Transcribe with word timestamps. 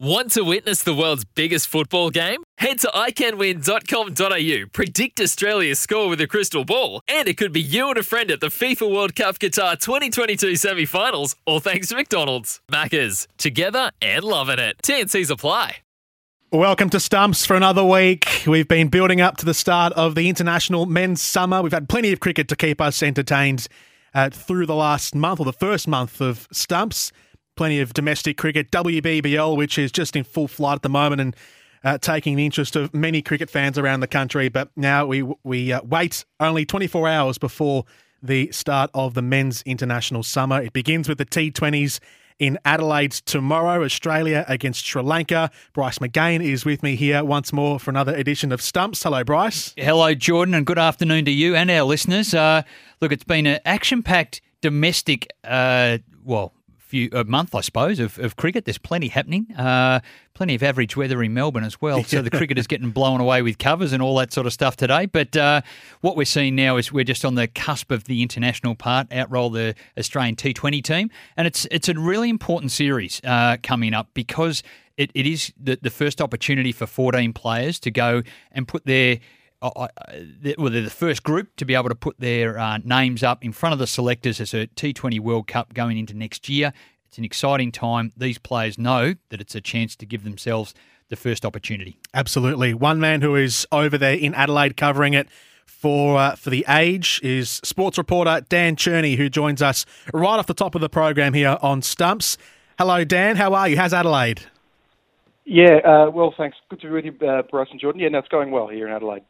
Want 0.00 0.30
to 0.34 0.44
witness 0.44 0.84
the 0.84 0.94
world's 0.94 1.24
biggest 1.24 1.66
football 1.66 2.10
game? 2.10 2.44
Head 2.58 2.78
to 2.80 2.86
iCanWin.com.au, 2.94 4.68
predict 4.72 5.20
Australia's 5.20 5.80
score 5.80 6.08
with 6.08 6.20
a 6.20 6.28
crystal 6.28 6.64
ball, 6.64 7.00
and 7.08 7.26
it 7.26 7.36
could 7.36 7.52
be 7.52 7.60
you 7.60 7.88
and 7.88 7.98
a 7.98 8.04
friend 8.04 8.30
at 8.30 8.38
the 8.38 8.46
FIFA 8.46 8.94
World 8.94 9.16
Cup 9.16 9.40
Qatar 9.40 9.76
2022 9.76 10.54
semi 10.54 10.84
finals, 10.84 11.34
all 11.46 11.58
thanks 11.58 11.88
to 11.88 11.96
McDonald's. 11.96 12.60
Maccas, 12.70 13.26
together 13.38 13.90
and 14.00 14.22
loving 14.22 14.60
it. 14.60 14.76
TNC's 14.84 15.30
apply. 15.30 15.78
Welcome 16.52 16.90
to 16.90 17.00
Stumps 17.00 17.44
for 17.44 17.56
another 17.56 17.82
week. 17.82 18.44
We've 18.46 18.68
been 18.68 18.86
building 18.86 19.20
up 19.20 19.36
to 19.38 19.44
the 19.44 19.52
start 19.52 19.92
of 19.94 20.14
the 20.14 20.28
international 20.28 20.86
men's 20.86 21.20
summer. 21.20 21.60
We've 21.60 21.72
had 21.72 21.88
plenty 21.88 22.12
of 22.12 22.20
cricket 22.20 22.46
to 22.50 22.54
keep 22.54 22.80
us 22.80 23.02
entertained 23.02 23.66
uh, 24.14 24.30
through 24.30 24.66
the 24.66 24.76
last 24.76 25.16
month 25.16 25.40
or 25.40 25.44
the 25.44 25.52
first 25.52 25.88
month 25.88 26.20
of 26.20 26.46
Stumps 26.52 27.10
plenty 27.58 27.80
of 27.80 27.92
domestic 27.92 28.38
cricket, 28.38 28.70
WBBL, 28.70 29.56
which 29.56 29.78
is 29.78 29.90
just 29.90 30.14
in 30.14 30.22
full 30.22 30.46
flight 30.48 30.76
at 30.76 30.82
the 30.82 30.88
moment 30.88 31.20
and 31.20 31.36
uh, 31.84 31.98
taking 31.98 32.36
the 32.36 32.44
interest 32.46 32.76
of 32.76 32.94
many 32.94 33.20
cricket 33.20 33.50
fans 33.50 33.76
around 33.76 34.00
the 34.00 34.06
country. 34.06 34.48
But 34.48 34.70
now 34.76 35.04
we 35.04 35.22
we 35.42 35.72
uh, 35.72 35.82
wait 35.82 36.24
only 36.40 36.64
24 36.64 37.08
hours 37.08 37.36
before 37.36 37.84
the 38.22 38.50
start 38.52 38.90
of 38.94 39.14
the 39.14 39.22
men's 39.22 39.62
international 39.62 40.22
summer. 40.22 40.62
It 40.62 40.72
begins 40.72 41.08
with 41.08 41.18
the 41.18 41.26
T20s 41.26 41.98
in 42.38 42.58
Adelaide 42.64 43.10
tomorrow, 43.10 43.84
Australia 43.84 44.44
against 44.46 44.86
Sri 44.86 45.02
Lanka. 45.02 45.50
Bryce 45.72 45.98
McGain 45.98 46.40
is 46.40 46.64
with 46.64 46.84
me 46.84 46.94
here 46.94 47.24
once 47.24 47.52
more 47.52 47.80
for 47.80 47.90
another 47.90 48.14
edition 48.14 48.52
of 48.52 48.62
Stumps. 48.62 49.02
Hello, 49.02 49.24
Bryce. 49.24 49.74
Hello, 49.76 50.14
Jordan, 50.14 50.54
and 50.54 50.64
good 50.64 50.78
afternoon 50.78 51.24
to 51.24 51.32
you 51.32 51.56
and 51.56 51.70
our 51.70 51.82
listeners. 51.82 52.32
Uh, 52.34 52.62
look, 53.00 53.10
it's 53.10 53.24
been 53.24 53.46
an 53.46 53.58
action 53.64 54.04
packed 54.04 54.40
domestic, 54.60 55.28
uh, 55.44 55.98
well, 56.24 56.52
few 56.88 57.10
a 57.12 57.24
month, 57.24 57.54
I 57.54 57.60
suppose, 57.60 58.00
of, 58.00 58.18
of 58.18 58.36
cricket. 58.36 58.64
There's 58.64 58.78
plenty 58.78 59.08
happening. 59.08 59.46
Uh, 59.56 60.00
plenty 60.34 60.54
of 60.54 60.62
average 60.62 60.96
weather 60.96 61.22
in 61.22 61.34
Melbourne 61.34 61.64
as 61.64 61.80
well. 61.80 62.02
So 62.08 62.22
the 62.22 62.30
cricket 62.30 62.58
is 62.58 62.66
getting 62.66 62.90
blown 62.90 63.20
away 63.20 63.42
with 63.42 63.58
covers 63.58 63.92
and 63.92 64.02
all 64.02 64.16
that 64.16 64.32
sort 64.32 64.46
of 64.46 64.52
stuff 64.52 64.76
today. 64.76 65.04
But 65.04 65.36
uh, 65.36 65.60
what 66.00 66.16
we're 66.16 66.24
seeing 66.24 66.56
now 66.56 66.78
is 66.78 66.90
we're 66.90 67.04
just 67.04 67.24
on 67.24 67.34
the 67.34 67.46
cusp 67.46 67.90
of 67.90 68.04
the 68.04 68.22
international 68.22 68.74
part. 68.74 69.10
Outroll 69.10 69.52
the 69.52 69.74
Australian 69.98 70.36
T20 70.36 70.82
team, 70.82 71.10
and 71.36 71.46
it's 71.46 71.66
it's 71.70 71.88
a 71.88 71.94
really 71.94 72.30
important 72.30 72.72
series 72.72 73.20
uh, 73.24 73.58
coming 73.62 73.92
up 73.92 74.08
because 74.14 74.62
it, 74.96 75.10
it 75.14 75.26
is 75.26 75.52
the, 75.60 75.78
the 75.80 75.90
first 75.90 76.20
opportunity 76.22 76.72
for 76.72 76.86
14 76.86 77.32
players 77.34 77.78
to 77.80 77.90
go 77.90 78.22
and 78.52 78.66
put 78.66 78.86
their 78.86 79.18
well, 79.60 79.88
they're 80.70 80.82
the 80.82 80.90
first 80.90 81.22
group 81.22 81.56
to 81.56 81.64
be 81.64 81.74
able 81.74 81.88
to 81.88 81.94
put 81.94 82.18
their 82.18 82.58
uh, 82.58 82.78
names 82.84 83.22
up 83.22 83.44
in 83.44 83.52
front 83.52 83.72
of 83.72 83.78
the 83.78 83.86
selectors 83.86 84.40
as 84.40 84.54
a 84.54 84.66
T20 84.68 85.20
World 85.20 85.46
Cup 85.46 85.74
going 85.74 85.98
into 85.98 86.14
next 86.14 86.48
year. 86.48 86.72
It's 87.06 87.18
an 87.18 87.24
exciting 87.24 87.72
time. 87.72 88.12
These 88.16 88.38
players 88.38 88.78
know 88.78 89.14
that 89.30 89.40
it's 89.40 89.54
a 89.54 89.60
chance 89.60 89.96
to 89.96 90.06
give 90.06 90.24
themselves 90.24 90.74
the 91.08 91.16
first 91.16 91.44
opportunity. 91.44 91.98
Absolutely. 92.12 92.74
One 92.74 93.00
man 93.00 93.22
who 93.22 93.34
is 93.34 93.66
over 93.72 93.96
there 93.96 94.14
in 94.14 94.34
Adelaide 94.34 94.76
covering 94.76 95.14
it 95.14 95.28
for 95.64 96.18
uh, 96.18 96.36
for 96.36 96.50
the 96.50 96.64
age 96.68 97.20
is 97.22 97.60
sports 97.64 97.98
reporter 97.98 98.42
Dan 98.48 98.76
Cherny, 98.76 99.16
who 99.16 99.28
joins 99.28 99.62
us 99.62 99.86
right 100.12 100.38
off 100.38 100.46
the 100.46 100.54
top 100.54 100.74
of 100.74 100.80
the 100.80 100.88
program 100.88 101.34
here 101.34 101.56
on 101.62 101.82
Stumps. 101.82 102.36
Hello, 102.78 103.04
Dan. 103.04 103.36
How 103.36 103.54
are 103.54 103.68
you? 103.68 103.76
How's 103.76 103.92
Adelaide? 103.92 104.42
Yeah, 105.44 105.76
uh, 105.78 106.10
well, 106.10 106.34
thanks. 106.36 106.58
Good 106.68 106.80
to 106.82 106.88
be 106.88 106.92
with 106.92 107.04
you, 107.06 107.26
uh, 107.26 107.42
Bryce 107.42 107.68
and 107.70 107.80
Jordan. 107.80 108.02
Yeah, 108.02 108.08
no, 108.08 108.18
it's 108.18 108.28
going 108.28 108.50
well 108.50 108.68
here 108.68 108.86
in 108.86 108.92
Adelaide. 108.92 109.22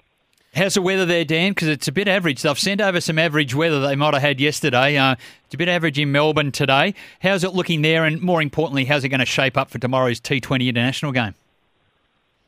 How's 0.59 0.75
the 0.75 0.83
weather 0.83 1.07
there, 1.07 1.25
Dan? 1.25 1.53
Because 1.53 1.69
it's 1.69 1.87
a 1.87 1.93
bit 1.93 2.09
average. 2.09 2.43
They've 2.43 2.59
sent 2.59 2.81
over 2.81 3.01
some 3.01 3.17
average 3.17 3.55
weather 3.55 3.79
they 3.79 3.95
might 3.95 4.13
have 4.15 4.23
had 4.25 4.41
yesterday. 4.41 4.97
Uh, 4.97 5.15
it's 5.45 5.55
a 5.55 5.57
bit 5.57 5.69
average 5.69 6.01
in 6.01 6.11
Melbourne 6.11 6.51
today. 6.51 6.95
How's 7.23 7.45
it 7.45 7.55
looking 7.55 7.83
there? 7.83 8.05
And 8.05 8.21
more 8.21 8.43
importantly, 8.43 8.85
how's 8.85 9.05
it 9.05 9.11
going 9.11 9.21
to 9.21 9.27
shape 9.27 9.57
up 9.57 9.71
for 9.71 9.79
tomorrow's 9.79 10.21
T20 10.21 10.67
international 10.67 11.13
game? 11.13 11.37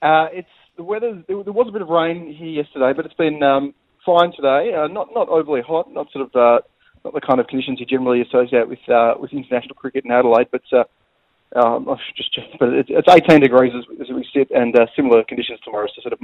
Uh, 0.02 0.26
it's 0.32 0.48
the 0.76 0.82
weather. 0.82 1.22
There 1.28 1.36
was 1.36 1.68
a 1.68 1.70
bit 1.70 1.82
of 1.82 1.88
rain 1.88 2.34
here 2.34 2.48
yesterday, 2.48 2.92
but 2.96 3.06
it's 3.06 3.14
been 3.14 3.44
um, 3.44 3.74
fine 4.04 4.32
today. 4.34 4.74
Uh, 4.74 4.88
not 4.88 5.14
not 5.14 5.28
overly 5.28 5.60
hot. 5.60 5.92
Not 5.92 6.10
sort 6.10 6.26
of 6.26 6.34
uh, 6.34 6.62
not 7.04 7.14
the 7.14 7.20
kind 7.20 7.38
of 7.38 7.46
conditions 7.46 7.78
you 7.78 7.86
generally 7.86 8.22
associate 8.22 8.68
with 8.68 8.80
uh, 8.88 9.14
with 9.20 9.32
international 9.32 9.76
cricket 9.76 10.04
in 10.04 10.10
Adelaide, 10.10 10.48
but. 10.50 10.62
Uh, 10.72 10.82
um, 11.56 11.88
I 11.88 11.96
should 12.06 12.14
just 12.14 12.46
but 12.60 12.68
it's, 12.68 12.90
it's 12.92 13.08
18 13.08 13.40
degrees 13.40 13.72
as, 13.76 13.82
as 14.00 14.06
we 14.14 14.24
sit, 14.32 14.52
and 14.52 14.72
similar 14.94 15.24
conditions 15.24 15.58
tomorrow. 15.64 15.88
So 15.92 16.00
sort 16.00 16.12
of 16.12 16.20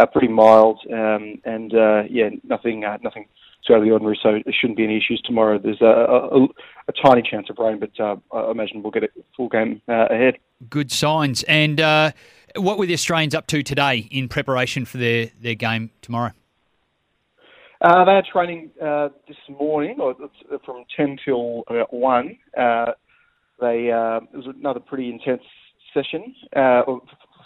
uh, 0.00 0.06
pretty 0.06 0.28
mild, 0.28 0.80
um, 0.92 1.40
and 1.44 1.74
uh, 1.74 2.02
yeah, 2.08 2.30
nothing 2.44 2.84
uh, 2.84 2.98
nothing 3.02 3.26
too 3.66 3.74
out 3.74 3.78
of 3.78 3.84
the 3.84 3.90
ordinary. 3.90 4.18
So 4.22 4.32
there 4.44 4.54
shouldn't 4.58 4.76
be 4.76 4.84
any 4.84 4.96
issues 4.96 5.20
tomorrow. 5.24 5.58
There's 5.58 5.80
a, 5.80 5.84
a, 5.84 6.44
a 6.88 6.92
tiny 7.04 7.22
chance 7.22 7.48
of 7.50 7.58
rain, 7.58 7.78
but 7.78 7.90
uh, 8.00 8.16
I 8.32 8.50
imagine 8.50 8.82
we'll 8.82 8.90
get 8.90 9.04
a 9.04 9.08
full 9.36 9.48
game 9.48 9.82
uh, 9.88 10.06
ahead. 10.10 10.38
Good 10.68 10.90
signs. 10.90 11.42
And 11.44 11.80
uh, 11.80 12.12
what 12.56 12.78
were 12.78 12.86
the 12.86 12.94
Australians 12.94 13.34
up 13.34 13.46
to 13.48 13.62
today 13.62 14.08
in 14.10 14.28
preparation 14.28 14.84
for 14.84 14.98
their, 14.98 15.30
their 15.40 15.54
game 15.54 15.90
tomorrow? 16.00 16.32
Uh, 17.82 18.04
they 18.04 18.14
had 18.14 18.24
training 18.26 18.70
uh, 18.82 19.08
this 19.26 19.38
morning, 19.48 19.96
or 20.00 20.14
from 20.64 20.84
ten 20.96 21.18
till 21.24 21.64
about 21.68 21.92
one. 21.92 22.38
Uh, 22.56 22.92
they 23.60 23.88
it 23.88 24.36
was 24.36 24.46
another 24.58 24.80
pretty 24.80 25.08
intense 25.10 25.42
session 25.92 26.34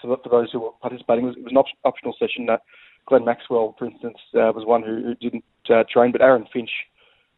for, 0.05 0.17
for 0.23 0.29
those 0.29 0.53
who 0.53 0.61
were 0.61 0.71
participating. 0.81 1.25
It 1.25 1.29
was, 1.29 1.37
it 1.37 1.45
was 1.45 1.53
an 1.53 1.59
op- 1.59 1.67
optional 1.85 2.15
session. 2.19 2.49
Uh, 2.49 2.59
Glenn 3.07 3.25
Maxwell, 3.25 3.75
for 3.79 3.87
instance, 3.87 4.17
uh, 4.35 4.53
was 4.55 4.65
one 4.67 4.83
who, 4.83 5.03
who 5.03 5.15
didn't 5.17 5.45
uh, 5.71 5.85
train, 5.91 6.13
but 6.13 6.23
Aaron 6.23 6.47
Finch, 6.53 6.71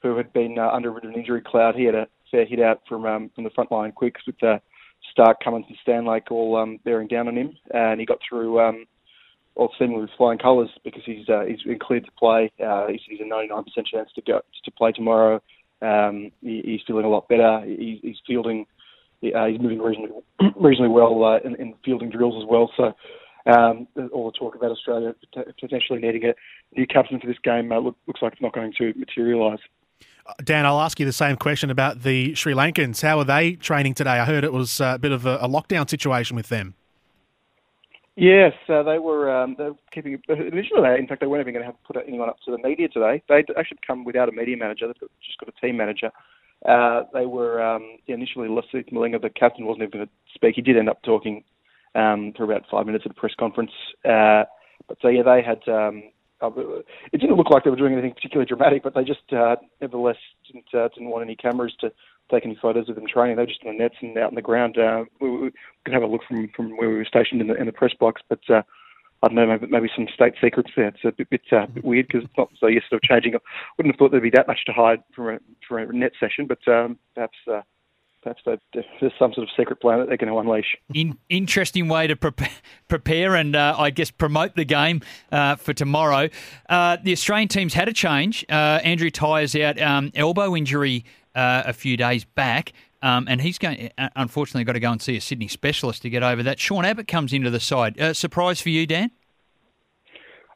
who 0.02 0.16
had 0.16 0.32
been 0.32 0.58
uh, 0.58 0.70
under 0.72 0.96
an 0.98 1.14
injury 1.14 1.42
cloud, 1.44 1.74
he 1.74 1.84
had 1.84 1.94
a 1.94 2.06
fair 2.30 2.46
hit 2.46 2.60
out 2.60 2.82
from 2.88 3.04
um, 3.04 3.30
from 3.34 3.44
the 3.44 3.50
front 3.50 3.72
line 3.72 3.92
quicks 3.92 4.20
with 4.26 4.40
uh, 4.42 4.58
Starc, 5.16 5.34
Cummins, 5.42 5.66
and 5.68 5.78
Stanlake 5.86 6.30
all 6.30 6.56
um, 6.56 6.78
bearing 6.84 7.08
down 7.08 7.28
on 7.28 7.36
him, 7.36 7.56
and 7.72 8.00
he 8.00 8.06
got 8.06 8.18
through 8.28 8.60
um, 8.60 8.86
all 9.54 9.72
seemingly 9.78 10.02
with 10.02 10.10
flying 10.16 10.38
colours 10.38 10.70
because 10.84 11.02
he's 11.04 11.28
uh, 11.28 11.44
he's 11.46 11.62
been 11.62 11.78
cleared 11.78 12.04
to 12.04 12.12
play. 12.12 12.52
Uh, 12.64 12.86
he's, 12.88 13.00
he's 13.08 13.20
a 13.20 13.24
99% 13.24 13.64
chance 13.90 14.10
to 14.14 14.22
go 14.22 14.40
to 14.64 14.70
play 14.72 14.92
tomorrow. 14.92 15.42
Um, 15.82 16.30
he, 16.42 16.62
he's 16.64 16.80
feeling 16.86 17.04
a 17.04 17.08
lot 17.08 17.28
better. 17.28 17.62
He, 17.66 18.00
he's 18.02 18.16
fielding 18.26 18.66
uh, 19.22 19.46
he's 19.46 19.60
moving 19.60 19.80
reasonably 19.80 20.22
reasonably 20.56 20.94
well 20.94 21.24
uh, 21.24 21.38
in, 21.38 21.54
in 21.56 21.74
fielding 21.84 22.10
drills 22.10 22.42
as 22.42 22.48
well. 22.48 22.70
So 22.76 22.92
um, 23.46 23.86
all 24.12 24.30
the 24.30 24.38
talk 24.38 24.54
about 24.54 24.70
Australia 24.70 25.14
potentially 25.60 26.00
needing 26.00 26.24
a 26.24 26.34
new 26.76 26.86
captain 26.86 27.20
for 27.20 27.26
this 27.26 27.38
game 27.42 27.70
uh, 27.72 27.78
look, 27.78 27.96
looks 28.06 28.22
like 28.22 28.32
it's 28.32 28.42
not 28.42 28.52
going 28.52 28.72
to 28.78 28.92
materialise. 28.96 29.60
Uh, 30.26 30.32
Dan, 30.42 30.66
I'll 30.66 30.80
ask 30.80 30.98
you 30.98 31.06
the 31.06 31.12
same 31.12 31.36
question 31.36 31.70
about 31.70 32.02
the 32.02 32.34
Sri 32.34 32.52
Lankans. 32.52 33.02
How 33.02 33.18
are 33.18 33.24
they 33.24 33.52
training 33.52 33.94
today? 33.94 34.18
I 34.18 34.24
heard 34.24 34.42
it 34.42 34.52
was 34.52 34.80
a 34.80 34.98
bit 34.98 35.12
of 35.12 35.26
a, 35.26 35.36
a 35.36 35.48
lockdown 35.48 35.88
situation 35.88 36.36
with 36.36 36.48
them. 36.48 36.74
Yes, 38.16 38.54
uh, 38.70 38.82
they 38.82 38.98
were. 38.98 39.30
Um, 39.30 39.56
they 39.58 39.64
were 39.64 39.76
keeping 39.92 40.18
initially. 40.28 40.98
In 40.98 41.06
fact, 41.06 41.20
they 41.20 41.26
weren't 41.26 41.42
even 41.42 41.52
going 41.52 41.66
to 41.66 41.70
have 41.70 41.76
to 41.76 41.86
put 41.86 42.02
anyone 42.08 42.30
up 42.30 42.38
to 42.46 42.50
the 42.50 42.58
media 42.58 42.88
today. 42.88 43.22
They'd 43.28 43.44
actually 43.58 43.78
come 43.86 44.04
without 44.04 44.30
a 44.30 44.32
media 44.32 44.56
manager. 44.56 44.86
They've 44.86 45.10
just 45.24 45.38
got 45.38 45.50
a 45.50 45.60
team 45.60 45.76
manager. 45.76 46.10
Uh, 46.64 47.02
they 47.12 47.26
were 47.26 47.62
um, 47.62 47.98
initially 48.06 48.48
Lasith 48.48 48.92
Malinga, 48.92 49.20
the 49.20 49.30
captain, 49.30 49.66
wasn't 49.66 49.82
even 49.82 49.90
going 49.90 50.06
to 50.06 50.12
speak. 50.34 50.54
He 50.56 50.62
did 50.62 50.76
end 50.76 50.88
up 50.88 51.02
talking 51.02 51.44
um, 51.94 52.32
for 52.36 52.44
about 52.44 52.64
five 52.70 52.86
minutes 52.86 53.04
at 53.04 53.12
a 53.12 53.14
press 53.14 53.34
conference. 53.38 53.70
Uh, 54.04 54.44
but 54.88 54.98
so 55.02 55.08
yeah, 55.08 55.22
they 55.22 55.42
had. 55.42 55.66
Um, 55.72 56.04
uh, 56.42 56.50
it 57.12 57.18
didn't 57.18 57.36
look 57.36 57.48
like 57.48 57.64
they 57.64 57.70
were 57.70 57.76
doing 57.76 57.94
anything 57.94 58.12
particularly 58.12 58.46
dramatic, 58.46 58.82
but 58.82 58.94
they 58.94 59.04
just 59.04 59.32
uh, 59.32 59.56
nevertheless 59.80 60.18
didn't 60.46 60.66
uh, 60.74 60.88
didn't 60.88 61.08
want 61.08 61.24
any 61.24 61.34
cameras 61.34 61.74
to 61.80 61.90
take 62.30 62.44
any 62.44 62.58
photos 62.60 62.90
of 62.90 62.94
them 62.94 63.06
training. 63.06 63.36
They 63.36 63.42
were 63.42 63.46
just 63.46 63.62
in 63.62 63.72
the 63.72 63.82
nets 63.82 63.94
and 64.02 64.18
out 64.18 64.30
in 64.30 64.34
the 64.34 64.42
ground. 64.42 64.76
Uh, 64.76 65.04
we, 65.18 65.30
we 65.30 65.50
could 65.84 65.94
have 65.94 66.02
a 66.02 66.06
look 66.06 66.22
from 66.28 66.48
from 66.54 66.76
where 66.76 66.90
we 66.90 66.96
were 66.96 67.06
stationed 67.06 67.40
in 67.40 67.46
the 67.46 67.54
in 67.54 67.66
the 67.66 67.72
press 67.72 67.94
box, 67.98 68.22
but. 68.28 68.40
Uh, 68.48 68.62
I 69.26 69.34
don't 69.34 69.36
know, 69.36 69.46
maybe, 69.46 69.66
maybe 69.66 69.90
some 69.94 70.08
state 70.14 70.34
secrets 70.40 70.70
there. 70.76 70.88
It's 70.88 71.04
a 71.04 71.12
bit, 71.12 71.30
bit, 71.30 71.42
uh, 71.52 71.66
bit 71.66 71.84
weird 71.84 72.06
because 72.08 72.24
it's 72.24 72.38
not 72.38 72.50
so 72.58 72.66
you're 72.66 72.82
sort 72.88 73.02
of 73.02 73.08
changing. 73.08 73.34
I 73.34 73.38
wouldn't 73.76 73.94
have 73.94 73.98
thought 73.98 74.10
there'd 74.10 74.22
be 74.22 74.30
that 74.30 74.46
much 74.46 74.64
to 74.66 74.72
hide 74.72 75.02
from 75.14 75.28
a, 75.28 75.38
from 75.66 75.90
a 75.90 75.92
net 75.92 76.12
session, 76.20 76.46
but 76.46 76.66
um, 76.68 76.98
perhaps 77.14 77.36
uh, 77.52 77.62
there's 78.72 79.12
some 79.18 79.32
sort 79.32 79.38
of 79.38 79.48
secret 79.56 79.80
plan 79.80 80.00
that 80.00 80.08
they're 80.08 80.16
going 80.16 80.32
to 80.32 80.38
unleash. 80.38 80.76
In, 80.94 81.16
interesting 81.28 81.88
way 81.88 82.06
to 82.06 82.16
prepare, 82.16 82.50
prepare 82.88 83.34
and 83.34 83.54
uh, 83.54 83.74
I 83.78 83.90
guess 83.90 84.10
promote 84.10 84.56
the 84.56 84.64
game 84.64 85.00
uh, 85.30 85.56
for 85.56 85.72
tomorrow. 85.72 86.28
Uh, 86.68 86.96
the 87.02 87.12
Australian 87.12 87.48
team's 87.48 87.74
had 87.74 87.88
a 87.88 87.92
change. 87.92 88.44
Uh, 88.48 88.80
Andrew 88.82 89.10
Tye's 89.10 89.54
out 89.56 89.80
um, 89.80 90.10
elbow 90.14 90.56
injury 90.56 91.04
uh, 91.34 91.62
a 91.66 91.72
few 91.72 91.96
days 91.96 92.24
back. 92.24 92.72
Um, 93.06 93.26
and 93.28 93.40
he's 93.40 93.56
going, 93.56 93.90
uh, 93.98 94.08
unfortunately, 94.16 94.64
got 94.64 94.72
to 94.72 94.80
go 94.80 94.90
and 94.90 95.00
see 95.00 95.16
a 95.16 95.20
Sydney 95.20 95.46
specialist 95.46 96.02
to 96.02 96.10
get 96.10 96.24
over 96.24 96.42
that. 96.42 96.58
Sean 96.58 96.84
Abbott 96.84 97.06
comes 97.06 97.32
into 97.32 97.50
the 97.50 97.60
side. 97.60 98.00
Uh, 98.00 98.12
surprise 98.12 98.60
for 98.60 98.70
you, 98.70 98.84
Dan? 98.84 99.12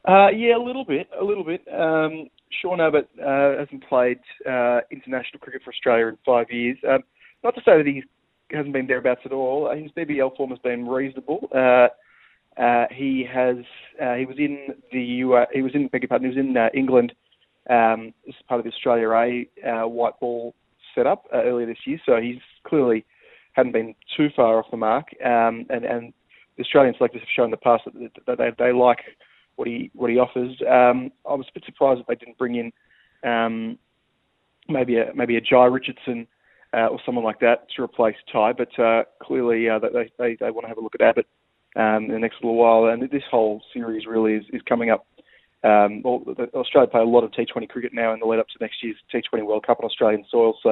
Uh, 0.09 0.31
yeah, 0.35 0.57
a 0.57 0.59
little 0.59 0.85
bit, 0.85 1.09
a 1.19 1.23
little 1.23 1.45
bit. 1.45 1.63
Um, 1.73 2.29
Sean 2.61 2.81
Abbott 2.81 3.09
uh, 3.25 3.57
hasn't 3.57 3.89
played 3.89 4.19
uh, 4.49 4.81
international 4.91 5.39
cricket 5.39 5.63
for 5.63 5.71
Australia 5.71 6.09
in 6.09 6.19
five 6.27 6.51
years. 6.51 6.77
Um, 6.89 7.05
not 7.45 7.55
to 7.55 7.61
say 7.61 7.77
that 7.77 7.87
he 7.87 8.03
hasn't 8.51 8.73
been 8.73 8.89
thereabouts 8.89 9.21
at 9.25 9.31
all. 9.31 9.73
His 9.73 9.93
BBL 9.93 10.37
form 10.37 10.51
has 10.51 10.59
been 10.59 10.89
reasonable. 10.89 11.49
Uh, 11.55 11.87
uh, 12.61 12.87
he 12.91 13.25
has 13.33 13.59
uh, 14.03 14.15
he 14.15 14.27
was 14.27 14.39
in 14.39 14.75
the 14.91 15.01
U. 15.01 15.39
he 15.53 15.63
was 15.63 15.73
in 15.75 15.87
beg 15.87 16.03
your 16.03 16.09
pardon, 16.09 16.29
he 16.29 16.37
was 16.37 16.45
in 16.45 16.57
uh, 16.57 16.69
England 16.75 17.13
um, 17.71 18.13
as 18.29 18.35
part 18.49 18.59
of 18.59 18.65
the 18.65 18.73
Australia 18.73 19.09
A 19.11 19.69
uh, 19.69 19.87
white 19.87 20.19
ball 20.19 20.53
setup 20.95 21.25
uh, 21.33 21.43
earlier 21.43 21.67
this 21.67 21.87
year. 21.87 22.01
So 22.05 22.21
he's 22.21 22.41
clearly 22.67 23.05
hadn't 23.53 23.73
been 23.73 23.95
too 24.17 24.29
far 24.35 24.59
off 24.59 24.71
the 24.71 24.77
mark. 24.77 25.09
Um, 25.25 25.67
and 25.71 25.85
and 25.85 26.13
the 26.57 26.65
Australian 26.65 26.95
selectors 26.97 27.23
have 27.23 27.29
shown 27.35 27.47
in 27.47 27.51
the 27.51 27.57
past 27.57 27.85
that, 27.87 28.11
that 28.27 28.39
they, 28.39 28.51
they 28.59 28.73
like 28.73 28.99
what 29.57 29.69
he 29.69 29.91
what 29.95 30.11
he 30.11 30.19
offers. 30.19 30.57
Um, 30.63 31.11
I 31.29 31.35
was 31.35 31.47
a 31.49 31.55
bit 31.55 31.65
surprised 31.65 32.01
that 32.01 32.09
they 32.09 32.15
didn't 32.15 32.39
bring 32.39 32.57
in 32.57 32.73
um, 33.29 33.79
maybe 34.69 34.99
a 34.99 35.13
maybe 35.15 35.37
a 35.37 35.41
Jhye 35.41 35.73
Richardson 35.73 36.27
uh, 36.73 36.87
or 36.87 37.01
someone 37.05 37.25
like 37.25 37.41
that 37.41 37.67
to 37.77 37.83
replace 37.83 38.17
Tye, 38.33 38.53
but 38.53 38.79
uh, 38.79 39.05
clearly 39.23 39.69
uh, 39.69 39.79
they, 39.79 40.11
they 40.19 40.37
they 40.39 40.51
want 40.51 40.65
to 40.65 40.69
have 40.69 40.79
a 40.79 40.81
look 40.81 40.95
at 40.95 41.03
Abbott 41.03 41.27
um, 41.77 42.05
in 42.05 42.13
the 42.13 42.19
next 42.19 42.37
little 42.43 42.57
while, 42.57 42.87
and 42.87 43.03
this 43.11 43.23
whole 43.31 43.63
series 43.73 44.07
really 44.07 44.35
is, 44.35 44.45
is 44.53 44.63
coming 44.69 44.91
up. 44.91 45.07
Um, 45.63 46.03
Australia 46.55 46.89
play 46.89 47.01
a 47.01 47.05
lot 47.05 47.25
of 47.25 47.33
T20 47.33 47.69
cricket 47.69 47.93
now 47.93 48.15
in 48.15 48.21
the 48.21 48.27
lead 48.27 48.41
up 48.41 48.49
to 48.49 48.59
next 48.61 48.83
year's 48.83 48.97
T20 49.13 49.45
World 49.45 49.67
Cup 49.67 49.79
on 49.81 49.87
Australian 49.87 50.25
soil, 50.31 50.57
so 50.63 50.71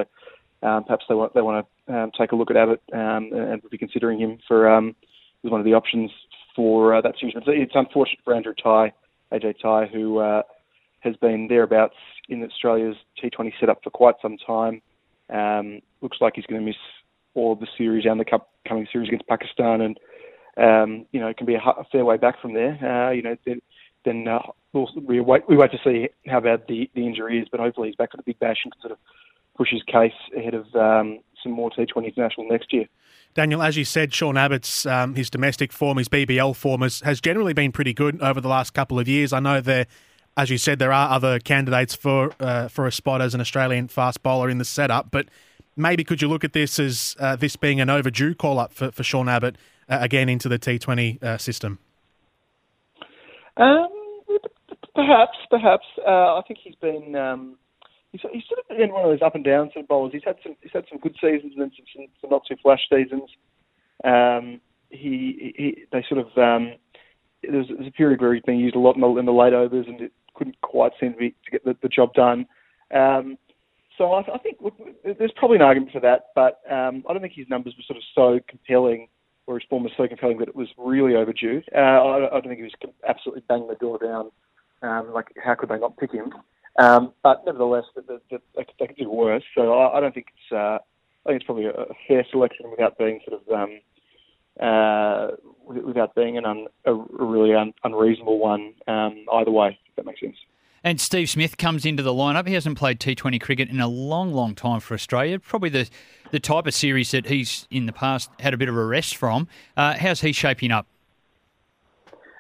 um, 0.63 0.85
perhaps 0.85 1.05
they 1.09 1.15
want 1.15 1.35
they 1.35 1.43
want 1.43 1.67
to 1.87 1.95
um, 1.95 2.11
take 2.19 2.33
a 2.33 2.37
look 2.37 2.51
at 2.51 2.57
Abbott 2.57 2.83
um, 2.93 3.31
and 3.33 3.63
be 3.71 3.79
considering 3.79 4.19
him 4.19 4.39
for 4.49 4.69
um, 4.69 4.97
as 5.45 5.51
one 5.51 5.61
of 5.61 5.65
the 5.65 5.75
options 5.75 6.11
for 6.57 6.95
uh, 6.95 7.01
that 7.01 7.15
series. 7.21 7.35
It's 7.47 7.73
unfortunate 7.75 8.19
for 8.25 8.35
Andrew 8.35 8.55
Tye, 8.61 8.93
AJ 9.33 9.61
Tye, 9.63 9.87
who 9.93 10.19
uh, 10.19 10.43
has 11.01 11.15
been 11.17 11.47
thereabouts 11.49 11.95
in 12.29 12.43
Australia's 12.43 12.97
T20 13.23 13.53
setup 13.61 13.83
for 13.85 13.91
quite 13.91 14.17
some 14.21 14.37
time. 14.45 14.83
Um, 15.31 15.81
looks 16.01 16.19
like 16.21 16.35
he's 16.37 16.47
going 16.47 16.61
to 16.61 16.67
miss 16.67 16.77
all 17.35 17.53
of 17.53 17.61
the 17.61 17.69
series 17.77 18.05
and 18.07 18.19
the 18.19 18.25
cup 18.25 18.51
coming 18.67 18.87
series 18.91 19.09
against 19.09 19.29
Pakistan, 19.29 19.83
and 19.83 19.99
um, 20.57 21.07
you 21.13 21.21
know 21.21 21.29
it 21.29 21.37
can 21.37 21.47
be 21.47 21.55
a, 21.55 21.59
a 21.61 21.85
fair 21.93 22.05
way 22.05 22.17
back 22.17 22.41
from 22.41 22.55
there. 22.55 22.79
Uh, 22.83 23.13
you 23.13 23.23
know, 23.23 23.37
then, 24.05 24.27
uh, 24.29 24.41
we'll, 24.73 24.89
we 25.03 25.21
wait 25.21 25.49
we 25.49 25.57
wait 25.57 25.71
to 25.73 25.79
see 25.85 26.09
how 26.27 26.41
bad 26.41 26.63
the, 26.69 26.91
the 26.95 27.07
injury 27.07 27.41
is, 27.41 27.49
but 27.51 27.61
hopefully 27.61 27.89
he's 27.89 27.97
back 27.97 28.11
for 28.11 28.17
the 28.17 28.23
big 28.23 28.39
bash 28.39 28.59
and 28.65 28.73
can 28.73 28.81
sort 28.81 28.93
of 28.93 28.99
push 29.57 29.71
his 29.71 29.83
case 29.83 30.13
ahead 30.37 30.55
of 30.55 30.73
um, 30.75 31.19
some 31.43 31.53
more 31.53 31.71
T20 31.71 32.07
international 32.07 32.49
next 32.49 32.73
year. 32.73 32.87
Daniel, 33.35 33.63
as 33.63 33.77
you 33.77 33.85
said, 33.85 34.15
Sean 34.15 34.37
Abbott's 34.37 34.87
um, 34.87 35.15
his 35.15 35.31
domestic 35.31 35.73
form, 35.73 35.99
his 35.99 36.09
BBL 36.09 36.57
form 36.57 36.81
has, 36.83 37.01
has 37.01 37.21
generally 37.21 37.53
been 37.53 37.73
pretty 37.73 37.93
good 37.93 38.21
over 38.23 38.41
the 38.41 38.49
last 38.49 38.73
couple 38.73 38.99
of 38.99 39.07
years. 39.07 39.33
I 39.33 39.41
know 39.41 39.61
there, 39.61 39.87
as 40.37 40.51
you 40.51 40.59
said, 40.59 40.79
there 40.79 40.93
are 40.93 41.11
other 41.11 41.39
candidates 41.39 41.95
for 41.95 42.33
uh, 42.41 42.69
for 42.69 42.87
a 42.87 42.93
spot 42.93 43.21
as 43.21 43.35
an 43.35 43.41
Australian 43.41 43.89
fast 43.89 44.23
bowler 44.23 44.49
in 44.49 44.59
the 44.59 44.65
setup, 44.65 45.11
but 45.11 45.27
maybe 45.77 46.05
could 46.05 46.23
you 46.23 46.29
look 46.29 46.45
at 46.45 46.53
this 46.53 46.79
as 46.79 47.17
uh, 47.21 47.37
this 47.37 47.57
being 47.57 47.81
an 47.81 47.91
overdue 47.91 48.35
call 48.35 48.59
up 48.59 48.73
for, 48.73 48.91
for 48.91 49.03
Sean 49.03 49.29
Abbott 49.29 49.57
uh, 49.89 49.99
again 50.01 50.29
into 50.29 50.49
the 50.49 50.59
T20 50.59 51.23
uh, 51.23 51.39
system? 51.39 51.79
Um, 53.59 53.89
perhaps, 54.95 55.37
perhaps. 55.51 55.85
Uh, 56.07 56.39
I 56.39 56.43
think 56.47 56.61
he's 56.63 56.77
been. 56.77 57.15
Um 57.17 57.59
he's, 58.13 58.21
he's 58.33 58.45
sort 58.49 58.61
of 58.61 58.77
been 58.77 58.93
one 58.93 59.05
of 59.05 59.11
those 59.11 59.25
up 59.25 59.35
and 59.35 59.45
down 59.45 59.71
sort 59.73 59.85
of 59.85 59.89
bowlers. 59.89 60.13
He's 60.13 60.25
had 60.25 60.37
some 60.43 60.57
he's 60.63 60.73
had 60.73 60.85
some 60.89 60.99
good 60.99 61.17
seasons 61.21 61.53
and 61.55 61.63
then 61.63 61.73
some, 61.77 61.87
some, 61.95 62.07
some 62.21 62.31
not 62.31 62.43
too 62.49 62.57
flash 62.63 62.81
seasons. 62.91 63.31
Um, 64.05 64.61
he, 64.91 65.53
he 65.57 65.85
they 65.93 66.05
sort 66.09 66.21
of 66.21 66.27
um, 66.39 66.75
there, 67.43 67.59
was, 67.59 67.69
there 67.69 67.87
a 67.87 67.93
period 67.93 68.21
where 68.21 68.35
he's 68.35 68.43
been 68.43 68.59
used 68.59 68.77
a 68.77 68.79
lot 68.79 68.95
in 68.95 69.01
the, 69.01 69.09
in 69.17 69.27
the 69.27 69.33
late 69.33 69.53
overs 69.53 69.87
and 69.89 70.01
it 70.01 70.13
couldn't 70.35 70.61
quite 70.61 70.93
seem 71.01 71.13
to, 71.13 71.19
be, 71.19 71.31
to 71.31 71.51
get 71.51 71.65
the, 71.65 71.77
the 71.83 71.89
job 71.89 72.15
done. 72.15 72.47
Um, 72.95 73.37
so 73.97 74.13
I, 74.13 74.21
I 74.33 74.39
think 74.39 74.59
look, 74.61 74.75
there's 75.05 75.33
probably 75.37 75.57
an 75.57 75.63
argument 75.63 75.93
for 75.93 76.01
that, 76.01 76.29
but 76.35 76.61
um, 76.73 77.05
I 77.09 77.13
don't 77.13 77.21
think 77.21 77.35
his 77.35 77.49
numbers 77.49 77.75
were 77.77 77.85
sort 77.87 77.97
of 77.97 78.05
so 78.15 78.41
compelling 78.49 79.09
or 79.49 79.59
his 79.59 79.67
form 79.69 79.83
was 79.83 79.93
so 79.97 80.07
compelling 80.07 80.39
that 80.39 80.49
it 80.49 80.55
was 80.55 80.69
really 80.77 81.17
overdue. 81.17 81.63
Uh, 81.75 81.79
I, 81.79 82.27
I 82.27 82.31
don't 82.31 82.45
think 82.45 82.59
he 82.59 82.65
was 82.65 82.93
absolutely 83.09 83.43
banging 83.49 83.69
the 83.69 83.75
door 83.77 83.99
down. 83.99 84.31
Um, 84.83 85.13
like, 85.13 85.29
how 85.43 85.55
could 85.55 85.71
they 85.71 85.79
not 85.79 85.97
pick 85.97 86.13
him? 86.13 86.33
Um, 86.79 87.13
but 87.23 87.45
nevertheless, 87.47 87.85
the, 87.97 88.03
the, 88.03 88.21
the, 88.31 88.41
they, 88.79 88.87
could 88.87 88.97
do 88.97 89.11
worse. 89.11 89.43
So 89.57 89.73
I, 89.73 89.97
I 89.97 90.01
don't 90.01 90.15
think 90.15 90.27
it's. 90.29 90.53
Uh, 90.53 90.79
I 91.27 91.31
think 91.31 91.41
it's 91.41 91.47
probably 91.47 91.67
a, 91.67 91.73
fair 92.07 92.25
selection 92.31 92.71
without 92.71 92.97
being 92.97 93.21
sort 93.27 93.43
of 93.43 93.53
um, 93.53 93.81
uh, 94.63 95.29
without 95.65 96.15
being 96.15 96.39
an 96.39 96.45
un, 96.45 96.67
a, 96.85 96.93
a 96.93 97.07
really 97.11 97.55
un, 97.55 97.73
unreasonable 97.85 98.39
one 98.39 98.75
um, 98.87 99.25
either 99.33 99.51
way. 99.51 99.79
If 99.89 99.97
that 99.97 100.07
makes 100.07 100.21
sense. 100.21 100.37
And 100.85 101.01
Steve 101.01 101.29
Smith 101.29 101.57
comes 101.57 101.85
into 101.85 102.03
the 102.03 102.13
lineup. 102.13 102.47
He 102.47 102.55
hasn't 102.55 102.79
played 102.79 103.01
T20 103.01 103.41
cricket 103.41 103.69
in 103.69 103.81
a 103.81 103.89
long, 103.89 104.33
long 104.33 104.55
time 104.55 104.81
for 104.81 104.95
Australia. 104.95 105.39
Probably 105.39 105.71
the 105.71 105.89
the 106.31 106.39
type 106.39 106.67
of 106.67 106.75
series 106.75 107.11
that 107.13 107.27
he's 107.27 107.67
in 107.71 107.87
the 107.87 107.93
past 107.93 108.31
had 108.39 108.53
a 108.53 108.59
bit 108.59 108.69
of 108.69 108.77
a 108.77 108.85
rest 108.85 109.17
from. 109.17 109.49
Uh, 109.77 109.95
how's 109.99 110.21
he 110.21 110.33
shaping 110.33 110.71
up? 110.71 110.87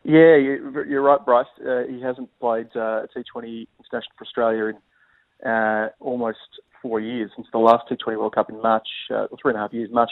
Yeah, 0.04 0.36
you're 0.36 1.02
right, 1.02 1.24
Bryce. 1.24 1.46
Uh, 1.60 1.84
he 1.88 2.00
hasn't 2.00 2.30
played 2.38 2.68
uh, 2.74 3.06
T20 3.14 3.66
international 3.78 4.12
for 4.16 4.24
Australia 4.24 4.66
in 4.66 5.48
uh, 5.50 5.88
almost 6.00 6.38
four 6.80 7.00
years 7.00 7.30
since 7.36 7.46
the 7.52 7.58
last 7.58 7.88
T20 7.90 8.18
World 8.18 8.34
Cup 8.34 8.50
in 8.50 8.60
March, 8.62 8.88
uh, 9.14 9.26
three 9.40 9.52
and 9.52 9.58
a 9.58 9.60
half 9.60 9.72
years, 9.72 9.90
March 9.92 10.10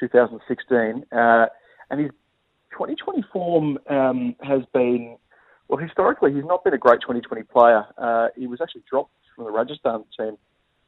2016. 0.00 1.04
Uh, 1.12 1.46
and 1.90 2.00
his 2.00 2.10
2020 2.72 3.24
form 3.32 3.78
um, 3.88 4.34
has 4.42 4.62
been, 4.72 5.16
well, 5.70 5.78
historically, 5.78 6.34
he's 6.34 6.44
not 6.44 6.64
been 6.64 6.74
a 6.74 6.78
great 6.78 7.00
2020 7.00 7.44
player. 7.44 7.84
Uh, 7.96 8.28
he 8.36 8.48
was 8.48 8.60
actually 8.60 8.82
dropped 8.90 9.12
from 9.36 9.44
the 9.44 9.52
Rajasthan 9.52 10.02
team 10.18 10.36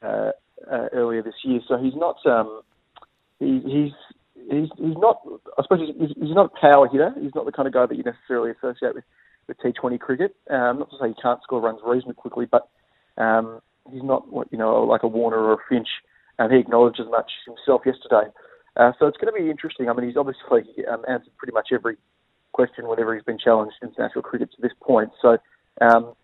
uh, 0.02 0.32
uh, 0.68 0.88
earlier 0.92 1.22
this 1.22 1.36
year, 1.44 1.60
so 1.68 1.78
he's 1.78 1.94
not. 1.94 2.16
Um, 2.26 2.62
he, 3.38 3.60
he's 3.64 3.92
he's 4.50 4.68
he's 4.76 4.96
not. 4.96 5.22
I 5.56 5.62
suppose 5.62 5.88
he's, 5.96 6.10
he's 6.16 6.34
not 6.34 6.50
a 6.52 6.60
power 6.60 6.88
hitter. 6.88 7.14
He's 7.20 7.34
not 7.34 7.46
the 7.46 7.52
kind 7.52 7.68
of 7.68 7.72
guy 7.72 7.86
that 7.86 7.96
you 7.96 8.02
necessarily 8.02 8.50
associate 8.50 8.96
with 8.96 9.04
with 9.46 9.56
T20 9.58 10.00
cricket. 10.00 10.34
Um, 10.50 10.80
not 10.80 10.90
to 10.90 10.96
say 11.00 11.08
he 11.08 11.22
can't 11.22 11.40
score 11.44 11.60
runs 11.60 11.78
reasonably 11.84 12.14
quickly, 12.14 12.46
but 12.50 12.68
um, 13.18 13.60
he's 13.92 14.02
not 14.02 14.26
you 14.50 14.58
know 14.58 14.82
like 14.82 15.04
a 15.04 15.08
Warner 15.08 15.38
or 15.38 15.52
a 15.52 15.58
Finch, 15.68 15.88
and 16.40 16.52
he 16.52 16.58
acknowledged 16.58 16.98
as 16.98 17.06
much 17.08 17.30
himself 17.46 17.82
yesterday. 17.86 18.28
Uh, 18.76 18.90
so 18.98 19.06
it's 19.06 19.18
going 19.18 19.32
to 19.32 19.40
be 19.40 19.48
interesting. 19.48 19.88
I 19.88 19.92
mean, 19.92 20.08
he's 20.08 20.16
obviously 20.16 20.84
um, 20.90 21.04
answered 21.08 21.36
pretty 21.36 21.52
much 21.52 21.68
every 21.72 21.98
question 22.52 22.88
whenever 22.88 23.14
he's 23.14 23.24
been 23.24 23.38
challenged 23.38 23.74
in 23.82 23.88
international 23.88 24.22
cricket 24.22 24.50
to 24.52 24.62
this 24.62 24.72
point. 24.82 25.10
So 25.20 25.38
um, 25.80 26.14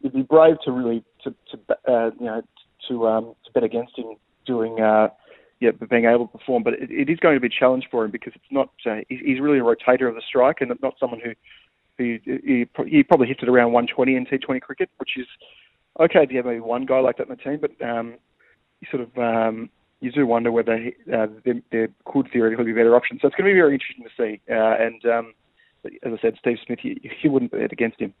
you'd 0.00 0.12
be 0.12 0.22
brave 0.22 0.56
to 0.64 0.72
really 0.72 1.04
to, 1.24 1.34
to 1.50 1.76
uh, 1.88 2.10
you 2.18 2.26
know 2.26 2.42
to 2.88 3.08
um, 3.08 3.34
to 3.44 3.52
bet 3.52 3.64
against 3.64 3.98
him 3.98 4.16
doing. 4.46 4.80
Uh, 4.80 5.08
yeah, 5.58 5.70
being 5.88 6.04
able 6.04 6.26
to 6.26 6.38
perform. 6.38 6.62
But 6.62 6.74
it, 6.74 6.90
it 6.90 7.08
is 7.08 7.18
going 7.18 7.34
to 7.34 7.40
be 7.40 7.46
a 7.46 7.58
challenge 7.58 7.84
for 7.90 8.04
him 8.04 8.10
because 8.10 8.34
it's 8.34 8.44
not. 8.50 8.68
Uh, 8.84 8.96
he's 9.08 9.40
really 9.40 9.58
a 9.58 9.62
rotator 9.62 10.08
of 10.08 10.14
the 10.14 10.22
strike 10.26 10.60
and 10.60 10.70
not 10.82 10.94
someone 11.00 11.20
who 11.20 11.32
who 11.98 12.18
he, 12.24 12.66
he 12.86 13.02
probably 13.02 13.26
hits 13.26 13.40
it 13.42 13.48
around 13.48 13.72
120 13.72 14.16
in 14.16 14.26
T20 14.26 14.60
cricket, 14.60 14.90
which 14.98 15.16
is 15.16 15.26
okay 15.98 16.22
if 16.22 16.30
you 16.30 16.36
have 16.36 16.46
maybe 16.46 16.60
one 16.60 16.84
guy 16.84 17.00
like 17.00 17.16
that 17.16 17.28
in 17.28 17.36
the 17.36 17.36
team. 17.36 17.58
But 17.58 17.82
um, 17.86 18.16
you 18.80 18.88
sort 18.90 19.02
of 19.02 19.16
um, 19.16 19.70
you 20.00 20.12
do 20.12 20.26
wonder 20.26 20.52
whether 20.52 20.76
he, 20.76 20.88
uh, 21.12 21.26
there, 21.44 21.62
there 21.72 21.88
could 22.04 22.28
theoretically 22.32 22.66
be 22.66 22.72
better 22.72 22.94
options. 22.94 23.22
So 23.22 23.28
it's 23.28 23.36
going 23.36 23.48
to 23.48 23.54
be 23.54 23.58
very 23.58 23.74
interesting 23.74 24.04
to 24.04 24.10
see. 24.16 24.40
Uh, 24.50 24.76
and 24.78 25.04
um, 25.06 25.34
as 26.02 26.12
I 26.12 26.22
said, 26.22 26.36
Steve 26.38 26.58
Smith, 26.64 26.78
he, 26.80 27.00
he 27.22 27.28
wouldn't 27.28 27.52
bet 27.52 27.72
against 27.72 28.00
him. 28.00 28.14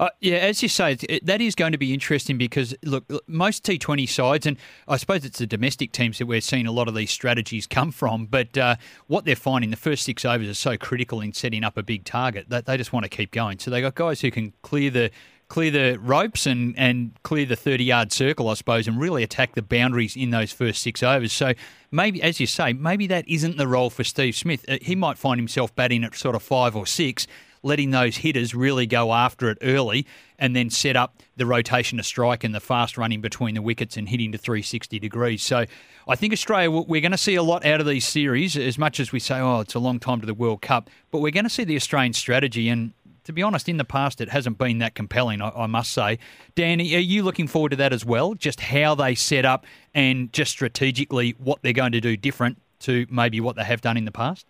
Uh, 0.00 0.08
yeah, 0.20 0.36
as 0.36 0.62
you 0.62 0.68
say, 0.68 0.96
that 1.22 1.40
is 1.40 1.54
going 1.54 1.72
to 1.72 1.78
be 1.78 1.92
interesting 1.92 2.38
because 2.38 2.74
look, 2.82 3.04
most 3.28 3.64
T20 3.64 4.08
sides, 4.08 4.46
and 4.46 4.56
I 4.88 4.96
suppose 4.96 5.24
it's 5.24 5.38
the 5.38 5.46
domestic 5.46 5.92
teams 5.92 6.18
that 6.18 6.26
we're 6.26 6.40
seeing 6.40 6.66
a 6.66 6.72
lot 6.72 6.88
of 6.88 6.94
these 6.94 7.10
strategies 7.10 7.66
come 7.66 7.92
from. 7.92 8.26
But 8.26 8.56
uh, 8.56 8.76
what 9.06 9.24
they're 9.24 9.36
finding, 9.36 9.70
the 9.70 9.76
first 9.76 10.04
six 10.04 10.24
overs 10.24 10.48
are 10.48 10.54
so 10.54 10.76
critical 10.76 11.20
in 11.20 11.32
setting 11.34 11.62
up 11.62 11.76
a 11.76 11.82
big 11.82 12.04
target 12.04 12.48
that 12.48 12.66
they 12.66 12.76
just 12.76 12.92
want 12.92 13.04
to 13.04 13.10
keep 13.10 13.32
going. 13.32 13.58
So 13.58 13.70
they've 13.70 13.82
got 13.82 13.94
guys 13.94 14.20
who 14.22 14.30
can 14.30 14.54
clear 14.62 14.90
the 14.90 15.10
clear 15.52 15.70
the 15.70 15.98
ropes 15.98 16.46
and, 16.46 16.74
and 16.78 17.12
clear 17.24 17.44
the 17.44 17.56
30 17.56 17.84
yard 17.84 18.10
circle, 18.10 18.48
I 18.48 18.54
suppose, 18.54 18.88
and 18.88 18.98
really 18.98 19.22
attack 19.22 19.54
the 19.54 19.60
boundaries 19.60 20.16
in 20.16 20.30
those 20.30 20.50
first 20.50 20.80
six 20.80 21.02
overs. 21.02 21.30
So 21.30 21.52
maybe, 21.90 22.22
as 22.22 22.40
you 22.40 22.46
say, 22.46 22.72
maybe 22.72 23.06
that 23.08 23.28
isn't 23.28 23.58
the 23.58 23.68
role 23.68 23.90
for 23.90 24.02
Steve 24.02 24.34
Smith. 24.34 24.64
Uh, 24.66 24.78
he 24.80 24.96
might 24.96 25.18
find 25.18 25.38
himself 25.38 25.74
batting 25.74 26.04
at 26.04 26.14
sort 26.14 26.34
of 26.34 26.42
five 26.42 26.74
or 26.74 26.86
six 26.86 27.26
letting 27.62 27.90
those 27.90 28.16
hitters 28.16 28.54
really 28.54 28.86
go 28.86 29.12
after 29.12 29.50
it 29.50 29.58
early 29.62 30.06
and 30.38 30.56
then 30.56 30.70
set 30.70 30.96
up 30.96 31.22
the 31.36 31.46
rotation 31.46 31.98
to 31.98 32.02
strike 32.02 32.42
and 32.42 32.54
the 32.54 32.60
fast 32.60 32.98
running 32.98 33.20
between 33.20 33.54
the 33.54 33.62
wickets 33.62 33.96
and 33.96 34.08
hitting 34.08 34.32
to 34.32 34.38
360 34.38 34.98
degrees. 34.98 35.42
So 35.42 35.66
I 36.08 36.16
think 36.16 36.32
Australia, 36.32 36.70
we're 36.70 37.00
going 37.00 37.12
to 37.12 37.18
see 37.18 37.36
a 37.36 37.42
lot 37.42 37.64
out 37.64 37.80
of 37.80 37.86
these 37.86 38.06
series 38.06 38.56
as 38.56 38.78
much 38.78 38.98
as 38.98 39.12
we 39.12 39.20
say, 39.20 39.38
oh, 39.38 39.60
it's 39.60 39.74
a 39.74 39.78
long 39.78 40.00
time 40.00 40.20
to 40.20 40.26
the 40.26 40.34
World 40.34 40.62
Cup, 40.62 40.90
but 41.10 41.20
we're 41.20 41.30
going 41.30 41.44
to 41.44 41.50
see 41.50 41.64
the 41.64 41.76
Australian 41.76 42.14
strategy 42.14 42.68
and 42.68 42.94
to 43.24 43.32
be 43.32 43.42
honest, 43.42 43.68
in 43.68 43.76
the 43.76 43.84
past 43.84 44.20
it 44.20 44.28
hasn't 44.28 44.58
been 44.58 44.78
that 44.78 44.94
compelling. 44.94 45.40
I, 45.40 45.50
I 45.50 45.66
must 45.66 45.92
say, 45.92 46.18
Danny, 46.54 46.94
are 46.94 47.00
you 47.00 47.22
looking 47.22 47.46
forward 47.46 47.70
to 47.70 47.76
that 47.76 47.92
as 47.92 48.04
well? 48.04 48.34
Just 48.34 48.60
how 48.60 48.94
they 48.94 49.14
set 49.14 49.44
up 49.44 49.66
and 49.94 50.32
just 50.32 50.50
strategically 50.50 51.34
what 51.38 51.60
they're 51.62 51.72
going 51.72 51.92
to 51.92 52.00
do 52.00 52.16
different 52.16 52.58
to 52.80 53.06
maybe 53.10 53.40
what 53.40 53.56
they 53.56 53.64
have 53.64 53.80
done 53.80 53.96
in 53.96 54.04
the 54.04 54.12
past. 54.12 54.46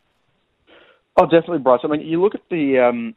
Oh, 1.20 1.24
definitely, 1.24 1.58
Bryce. 1.58 1.80
I 1.84 1.88
mean, 1.88 2.00
you 2.00 2.22
look 2.22 2.34
at 2.34 2.42
the. 2.50 2.78
Um, 2.78 3.14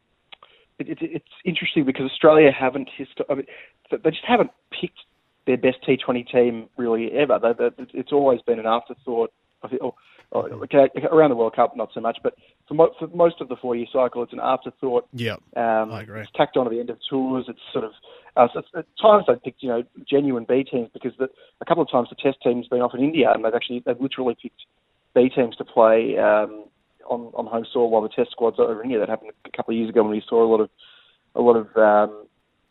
it, 0.78 0.88
it, 0.90 0.98
it's 1.00 1.24
interesting 1.44 1.84
because 1.84 2.10
Australia 2.10 2.50
haven't. 2.52 2.90
Histo- 2.98 3.24
I 3.30 3.34
mean, 3.34 3.46
they 3.90 4.10
just 4.10 4.24
haven't 4.26 4.50
picked 4.78 4.98
their 5.46 5.56
best 5.56 5.78
T20 5.88 6.30
team 6.30 6.68
really 6.76 7.10
ever. 7.12 7.38
They, 7.38 7.52
they, 7.52 7.86
it's 7.94 8.12
always 8.12 8.42
been 8.42 8.58
an 8.58 8.66
afterthought. 8.66 9.32
I 9.66 9.70
think, 9.70 9.82
or, 9.82 9.94
or, 10.30 10.50
okay, 10.64 10.88
around 11.10 11.30
the 11.30 11.36
World 11.36 11.54
Cup, 11.54 11.76
not 11.76 11.90
so 11.94 12.00
much, 12.00 12.18
but 12.22 12.34
for, 12.68 12.74
mo- 12.74 12.94
for 12.98 13.06
most 13.08 13.40
of 13.40 13.48
the 13.48 13.56
four-year 13.56 13.86
cycle, 13.92 14.22
it's 14.22 14.32
an 14.32 14.40
afterthought. 14.42 15.06
Yeah, 15.12 15.36
um, 15.56 15.92
I 15.92 16.02
agree. 16.02 16.20
It's 16.20 16.30
tacked 16.34 16.56
on 16.56 16.66
at 16.66 16.70
the 16.70 16.80
end 16.80 16.90
of 16.90 16.98
tours. 17.08 17.46
It's 17.48 17.60
sort 17.72 17.84
of 17.84 17.92
uh, 18.36 18.48
so 18.52 18.62
at 18.76 18.86
times 19.00 19.24
they 19.26 19.34
picked 19.42 19.62
you 19.62 19.68
know 19.68 19.82
genuine 20.08 20.44
B 20.46 20.62
teams 20.62 20.88
because 20.92 21.12
the, 21.18 21.28
a 21.60 21.64
couple 21.64 21.82
of 21.82 21.90
times 21.90 22.08
the 22.10 22.16
Test 22.16 22.38
team's 22.42 22.68
been 22.68 22.82
off 22.82 22.92
in 22.94 23.00
India 23.02 23.30
and 23.34 23.44
they've 23.44 23.54
actually 23.54 23.82
they've 23.86 24.00
literally 24.00 24.36
picked 24.40 24.66
B 25.14 25.30
teams 25.34 25.56
to 25.56 25.64
play 25.64 26.18
um, 26.18 26.64
on 27.08 27.32
on 27.34 27.46
home 27.46 27.64
soil 27.72 27.90
while 27.90 28.02
the 28.02 28.10
Test 28.10 28.32
squads 28.32 28.58
are 28.58 28.64
over 28.64 28.80
in 28.80 28.86
India. 28.86 28.98
That 28.98 29.08
happened 29.08 29.32
a 29.46 29.56
couple 29.56 29.72
of 29.72 29.78
years 29.78 29.88
ago 29.88 30.02
when 30.02 30.12
we 30.12 30.22
saw 30.28 30.44
a 30.44 30.50
lot 30.50 30.60
of 30.60 30.68
a 31.34 31.40
lot 31.40 31.56
of 31.56 31.76
um, 31.76 32.26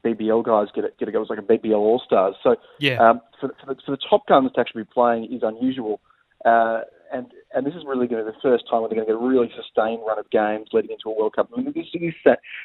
BBL 0.06 0.46
guys 0.46 0.68
get 0.74 0.84
it, 0.84 0.98
get 1.00 1.10
it 1.10 1.14
go. 1.14 1.18
It 1.24 1.28
was 1.28 1.30
like 1.30 1.40
a 1.40 1.42
BBL 1.42 1.76
All 1.76 2.02
Stars. 2.06 2.36
So 2.44 2.56
Yeah. 2.80 2.98
um, 2.98 3.22
for, 3.40 3.50
for, 3.60 3.74
the, 3.74 3.82
for 3.84 3.92
the 3.92 3.98
top 4.10 4.28
guns 4.28 4.52
to 4.54 4.60
actually 4.60 4.84
be 4.84 4.90
playing 4.94 5.34
is 5.34 5.42
unusual. 5.44 6.00
Uh, 6.46 6.82
and 7.12 7.28
and 7.54 7.66
this 7.66 7.74
is 7.74 7.84
really 7.86 8.08
going 8.08 8.24
to 8.24 8.32
be 8.32 8.36
the 8.36 8.42
first 8.42 8.66
time 8.70 8.82
where 8.82 8.90
they're 8.90 8.98
going 8.98 9.08
to 9.08 9.14
get 9.14 9.22
a 9.22 9.28
really 9.28 9.52
sustained 9.56 10.02
run 10.06 10.20
of 10.20 10.30
games 10.30 10.70
leading 10.74 10.92
into 10.92 11.10
a 11.10 11.18
World 11.18 11.36
Cup. 11.36 11.50
I 11.56 11.62
mean, 11.62 11.74
this 11.74 12.14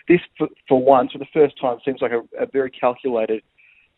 this 0.09 0.21
for, 0.37 0.49
for 0.69 0.83
once, 0.83 1.13
for 1.13 1.19
the 1.19 1.27
first 1.33 1.61
time, 1.61 1.79
seems 1.85 2.01
like 2.01 2.13
a, 2.13 2.23
a 2.43 2.47
very 2.47 2.71
calculated. 2.71 3.43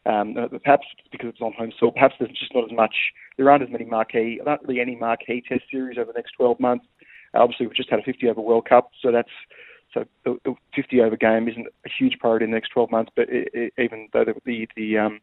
Um, 0.05 0.37
uh, 0.37 0.49
perhaps 0.49 0.85
because 1.12 1.29
it's 1.29 1.41
on 1.41 1.53
home 1.53 1.73
soil, 1.79 1.93
perhaps 1.93 2.17
there's 2.19 2.33
just 2.33 2.53
not 2.55 2.65
as 2.65 2.77
much. 2.77 2.95
There 3.37 3.49
aren't 3.49 3.62
as 3.62 3.71
many 3.71 3.85
marquee, 3.85 4.41
not 4.45 4.67
really 4.67 4.81
any 4.81 4.97
marquee 4.97 5.45
Test 5.49 5.62
series 5.71 5.97
over 5.97 6.11
the 6.11 6.19
next 6.19 6.33
12 6.33 6.59
months. 6.59 6.87
Uh, 7.33 7.39
obviously, 7.39 7.67
we've 7.67 7.77
just 7.77 7.89
had 7.89 8.01
a 8.01 8.03
50 8.03 8.29
over 8.29 8.41
World 8.41 8.69
Cup, 8.69 8.91
so 9.01 9.12
that's 9.12 9.31
so 9.95 10.05
the, 10.25 10.39
the 10.45 10.55
50 10.75 11.01
over 11.03 11.17
game 11.17 11.49
isn't 11.49 11.67
a 11.87 11.91
huge 11.99 12.19
priority 12.19 12.47
in 12.47 12.51
the 12.51 12.57
next 12.57 12.71
12 12.71 12.91
months. 12.91 13.12
But 13.15 13.29
it, 13.29 13.49
it, 13.55 13.73
even 13.79 14.09
though 14.12 14.25
the 14.25 14.35
the, 14.45 14.69
the 14.77 14.99
um, 14.99 15.21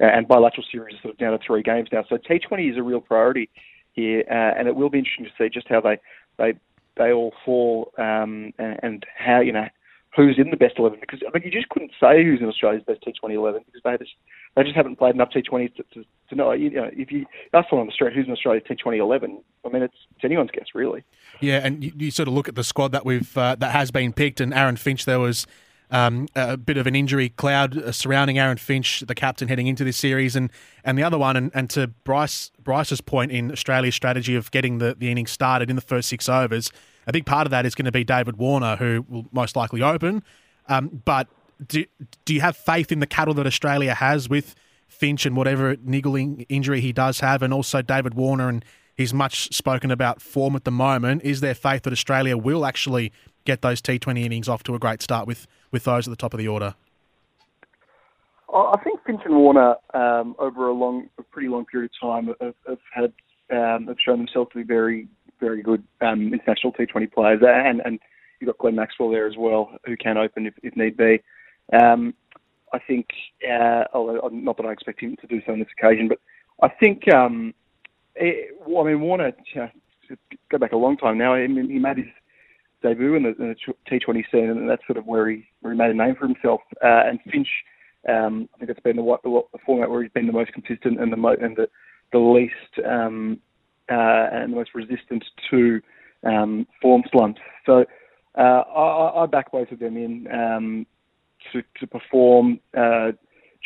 and 0.00 0.26
bilateral 0.26 0.66
series 0.72 0.96
sort 1.02 1.12
of 1.12 1.18
down 1.18 1.38
to 1.38 1.44
three 1.46 1.62
games 1.62 1.90
now, 1.92 2.04
so 2.08 2.16
T20 2.16 2.72
is 2.72 2.78
a 2.78 2.82
real 2.82 3.00
priority 3.00 3.50
here, 3.92 4.24
uh, 4.30 4.58
and 4.58 4.68
it 4.68 4.76
will 4.76 4.90
be 4.90 4.98
interesting 4.98 5.26
to 5.26 5.30
see 5.38 5.48
just 5.48 5.68
how 5.68 5.80
they 5.80 5.98
they 6.38 6.54
they 6.96 7.12
all 7.12 7.32
fall 7.44 7.92
um, 7.98 8.52
and, 8.58 8.80
and 8.82 9.06
how 9.16 9.40
you 9.40 9.52
know 9.52 9.68
who's 10.14 10.38
in 10.38 10.50
the 10.50 10.56
best 10.56 10.78
eleven. 10.78 11.00
Because 11.00 11.20
I 11.26 11.36
mean, 11.36 11.44
you 11.44 11.50
just 11.50 11.68
couldn't 11.70 11.92
say 12.00 12.22
who's 12.24 12.40
in 12.40 12.46
Australia's 12.46 12.84
best 12.84 13.02
T20 13.02 13.34
eleven 13.34 13.62
because 13.66 13.82
they 13.84 13.96
just 13.96 14.16
they 14.56 14.62
just 14.62 14.76
haven't 14.76 14.96
played 14.96 15.14
enough 15.14 15.30
T20s 15.30 15.74
to, 15.76 15.82
to, 15.94 16.04
to 16.28 16.34
know. 16.34 16.52
You 16.52 16.70
know, 16.70 16.90
if 16.92 17.10
you 17.10 17.26
ask 17.52 17.68
someone 17.70 17.82
on 17.82 17.86
the 17.86 17.92
street 17.92 18.14
who's 18.14 18.26
in 18.26 18.32
Australia's 18.32 18.64
T20 18.68 18.98
eleven, 18.98 19.42
I 19.64 19.68
mean, 19.68 19.82
it's, 19.82 19.94
it's 20.14 20.24
anyone's 20.24 20.50
guess 20.50 20.66
really. 20.74 21.04
Yeah, 21.40 21.60
and 21.64 21.82
you, 21.82 21.92
you 21.96 22.10
sort 22.10 22.28
of 22.28 22.34
look 22.34 22.48
at 22.48 22.54
the 22.54 22.64
squad 22.64 22.92
that 22.92 23.04
we've 23.04 23.36
uh, 23.36 23.56
that 23.56 23.72
has 23.72 23.90
been 23.90 24.12
picked, 24.12 24.40
and 24.40 24.52
Aaron 24.52 24.76
Finch. 24.76 25.04
There 25.04 25.20
was 25.20 25.46
um, 25.92 26.26
a 26.34 26.56
bit 26.56 26.76
of 26.76 26.86
an 26.86 26.96
injury 26.96 27.28
cloud 27.28 27.76
uh, 27.76 27.92
surrounding 27.92 28.38
Aaron 28.38 28.56
Finch, 28.56 29.00
the 29.06 29.14
captain, 29.14 29.46
heading 29.46 29.68
into 29.68 29.84
this 29.84 29.96
series, 29.96 30.34
and, 30.34 30.50
and 30.84 30.98
the 30.98 31.02
other 31.02 31.18
one, 31.18 31.36
and, 31.36 31.52
and 31.54 31.70
to 31.70 31.86
Bryce 31.86 32.50
Bryce's 32.64 33.00
point 33.00 33.30
in 33.30 33.52
Australia's 33.52 33.94
strategy 33.94 34.34
of 34.34 34.50
getting 34.50 34.78
the, 34.78 34.96
the 34.98 35.10
innings 35.10 35.30
started 35.30 35.70
in 35.70 35.76
the 35.76 35.82
first 35.82 36.08
six 36.08 36.28
overs, 36.28 36.72
a 37.06 37.12
big 37.12 37.26
part 37.26 37.46
of 37.46 37.50
that 37.50 37.66
is 37.66 37.74
going 37.74 37.84
to 37.84 37.92
be 37.92 38.04
David 38.04 38.36
Warner, 38.36 38.76
who 38.76 39.04
will 39.08 39.26
most 39.32 39.54
likely 39.54 39.82
open. 39.82 40.22
Um, 40.68 41.02
but 41.04 41.28
do 41.68 41.84
do 42.24 42.34
you 42.34 42.40
have 42.40 42.56
faith 42.56 42.90
in 42.90 43.00
the 43.00 43.06
cattle 43.06 43.34
that 43.34 43.46
Australia 43.46 43.94
has 43.94 44.28
with 44.28 44.54
Finch 44.88 45.26
and 45.26 45.36
whatever 45.36 45.76
niggling 45.82 46.46
injury 46.48 46.80
he 46.80 46.92
does 46.92 47.20
have, 47.20 47.42
and 47.42 47.52
also 47.52 47.82
David 47.82 48.14
Warner 48.14 48.48
and 48.48 48.64
his 48.94 49.12
much 49.12 49.54
spoken 49.54 49.90
about 49.90 50.22
form 50.22 50.56
at 50.56 50.64
the 50.64 50.70
moment? 50.70 51.22
Is 51.22 51.40
there 51.40 51.54
faith 51.54 51.82
that 51.82 51.92
Australia 51.92 52.36
will 52.36 52.64
actually 52.64 53.12
get 53.44 53.62
those 53.62 53.80
T20 53.80 54.24
innings 54.24 54.48
off 54.48 54.62
to 54.64 54.74
a 54.74 54.78
great 54.78 55.02
start 55.02 55.26
with, 55.26 55.46
with 55.70 55.84
those 55.84 56.06
at 56.06 56.10
the 56.10 56.16
top 56.16 56.34
of 56.34 56.38
the 56.38 56.48
order? 56.48 56.74
I 58.54 58.78
think 58.84 59.00
Finch 59.06 59.22
and 59.24 59.34
Warner, 59.34 59.76
um, 59.94 60.36
over 60.38 60.68
a 60.68 60.74
long, 60.74 61.08
a 61.18 61.22
pretty 61.22 61.48
long 61.48 61.64
period 61.64 61.90
of 61.90 62.08
time, 62.08 62.34
have, 62.40 62.54
have 62.68 62.78
had 62.92 63.12
um, 63.50 63.86
have 63.86 63.96
shown 64.04 64.18
themselves 64.18 64.50
to 64.52 64.58
be 64.58 64.64
very, 64.64 65.08
very 65.40 65.62
good 65.62 65.82
um, 66.00 66.32
international 66.32 66.72
T20 66.72 67.12
players, 67.12 67.40
and 67.42 67.80
and 67.84 67.98
you've 68.40 68.48
got 68.48 68.58
Glenn 68.58 68.74
Maxwell 68.74 69.10
there 69.10 69.26
as 69.26 69.36
well, 69.38 69.70
who 69.86 69.96
can 69.96 70.18
open 70.18 70.46
if, 70.46 70.54
if 70.62 70.76
need 70.76 70.96
be. 70.96 71.22
Um, 71.72 72.14
I 72.74 72.78
think, 72.78 73.06
uh, 73.48 73.84
although 73.92 74.28
not 74.32 74.56
that 74.56 74.66
I 74.66 74.72
expect 74.72 75.00
him 75.00 75.16
to 75.20 75.26
do 75.26 75.40
so 75.46 75.52
on 75.52 75.58
this 75.58 75.68
occasion, 75.78 76.08
but 76.08 76.18
I 76.62 76.68
think, 76.68 77.12
um, 77.12 77.54
it, 78.16 78.56
well, 78.66 78.84
I 78.84 78.90
mean, 78.90 79.00
Warner, 79.00 79.32
you 79.54 79.60
know, 79.60 79.70
go 80.50 80.58
back 80.58 80.72
a 80.72 80.76
long 80.76 80.96
time 80.96 81.18
now. 81.18 81.34
I 81.34 81.46
mean, 81.46 81.70
he 81.70 81.78
made 81.78 81.98
his 81.98 82.06
debut 82.82 83.14
in 83.14 83.22
the, 83.24 83.30
in 83.30 83.54
the 83.54 83.74
T20 83.90 84.24
scene, 84.30 84.50
and 84.50 84.68
that's 84.68 84.86
sort 84.86 84.98
of 84.98 85.06
where 85.06 85.28
he 85.30 85.46
where 85.60 85.72
he 85.72 85.78
made 85.78 85.90
a 85.90 85.94
name 85.94 86.14
for 86.18 86.26
himself. 86.26 86.60
Uh, 86.82 87.02
and 87.06 87.18
Finch, 87.30 87.48
um, 88.08 88.48
I 88.54 88.58
think 88.58 88.70
it's 88.70 88.80
been 88.80 88.96
the, 88.96 89.16
the, 89.24 89.58
format 89.64 89.90
where 89.90 90.02
he's 90.02 90.12
been 90.12 90.26
the 90.26 90.32
most 90.32 90.52
consistent 90.52 91.00
and 91.00 91.12
the 91.12 91.16
mo- 91.16 91.36
and 91.40 91.56
the 91.56 91.68
the 92.12 92.18
least 92.18 92.86
um, 92.86 93.38
uh, 93.90 94.28
and 94.32 94.52
the 94.52 94.56
most 94.56 94.74
resistant 94.74 95.24
to 95.50 95.80
um, 96.24 96.66
form 96.80 97.02
slumps. 97.10 97.40
So 97.66 97.84
uh, 98.36 98.40
I, 98.40 99.22
I 99.22 99.26
back 99.26 99.52
both 99.52 99.70
of 99.70 99.78
them 99.78 99.96
in 99.96 100.26
um, 100.32 100.86
to, 101.52 101.62
to 101.80 101.86
perform. 101.86 102.60
Uh, 102.76 103.12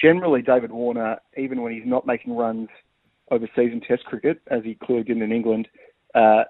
generally, 0.01 0.43
David 0.43 0.73
Warner, 0.73 1.19
even 1.37 1.63
when 1.63 1.73
he's 1.73 1.87
not 1.87 2.07
making 2.07 2.35
runs 2.35 2.69
overseas 3.31 3.73
in 3.73 3.81
Test 3.81 4.05
cricket, 4.05 4.41
as 4.49 4.63
he 4.65 4.75
clearly 4.75 5.05
did 5.05 5.19
in 5.19 5.33
England, 5.33 5.69
uh, 6.15 6.45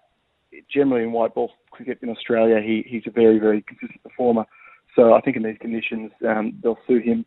generally 0.73 1.03
in 1.03 1.12
white 1.12 1.35
ball 1.35 1.50
cricket 1.71 1.99
in 2.03 2.09
Australia, 2.09 2.61
he, 2.61 2.85
he's 2.87 3.03
a 3.07 3.11
very, 3.11 3.38
very 3.38 3.62
consistent 3.62 4.03
performer. 4.03 4.45
So 4.95 5.15
I 5.15 5.21
think 5.21 5.37
in 5.37 5.43
these 5.43 5.59
conditions, 5.61 6.11
um, 6.26 6.59
they'll 6.62 6.79
suit 6.87 7.05
him. 7.05 7.25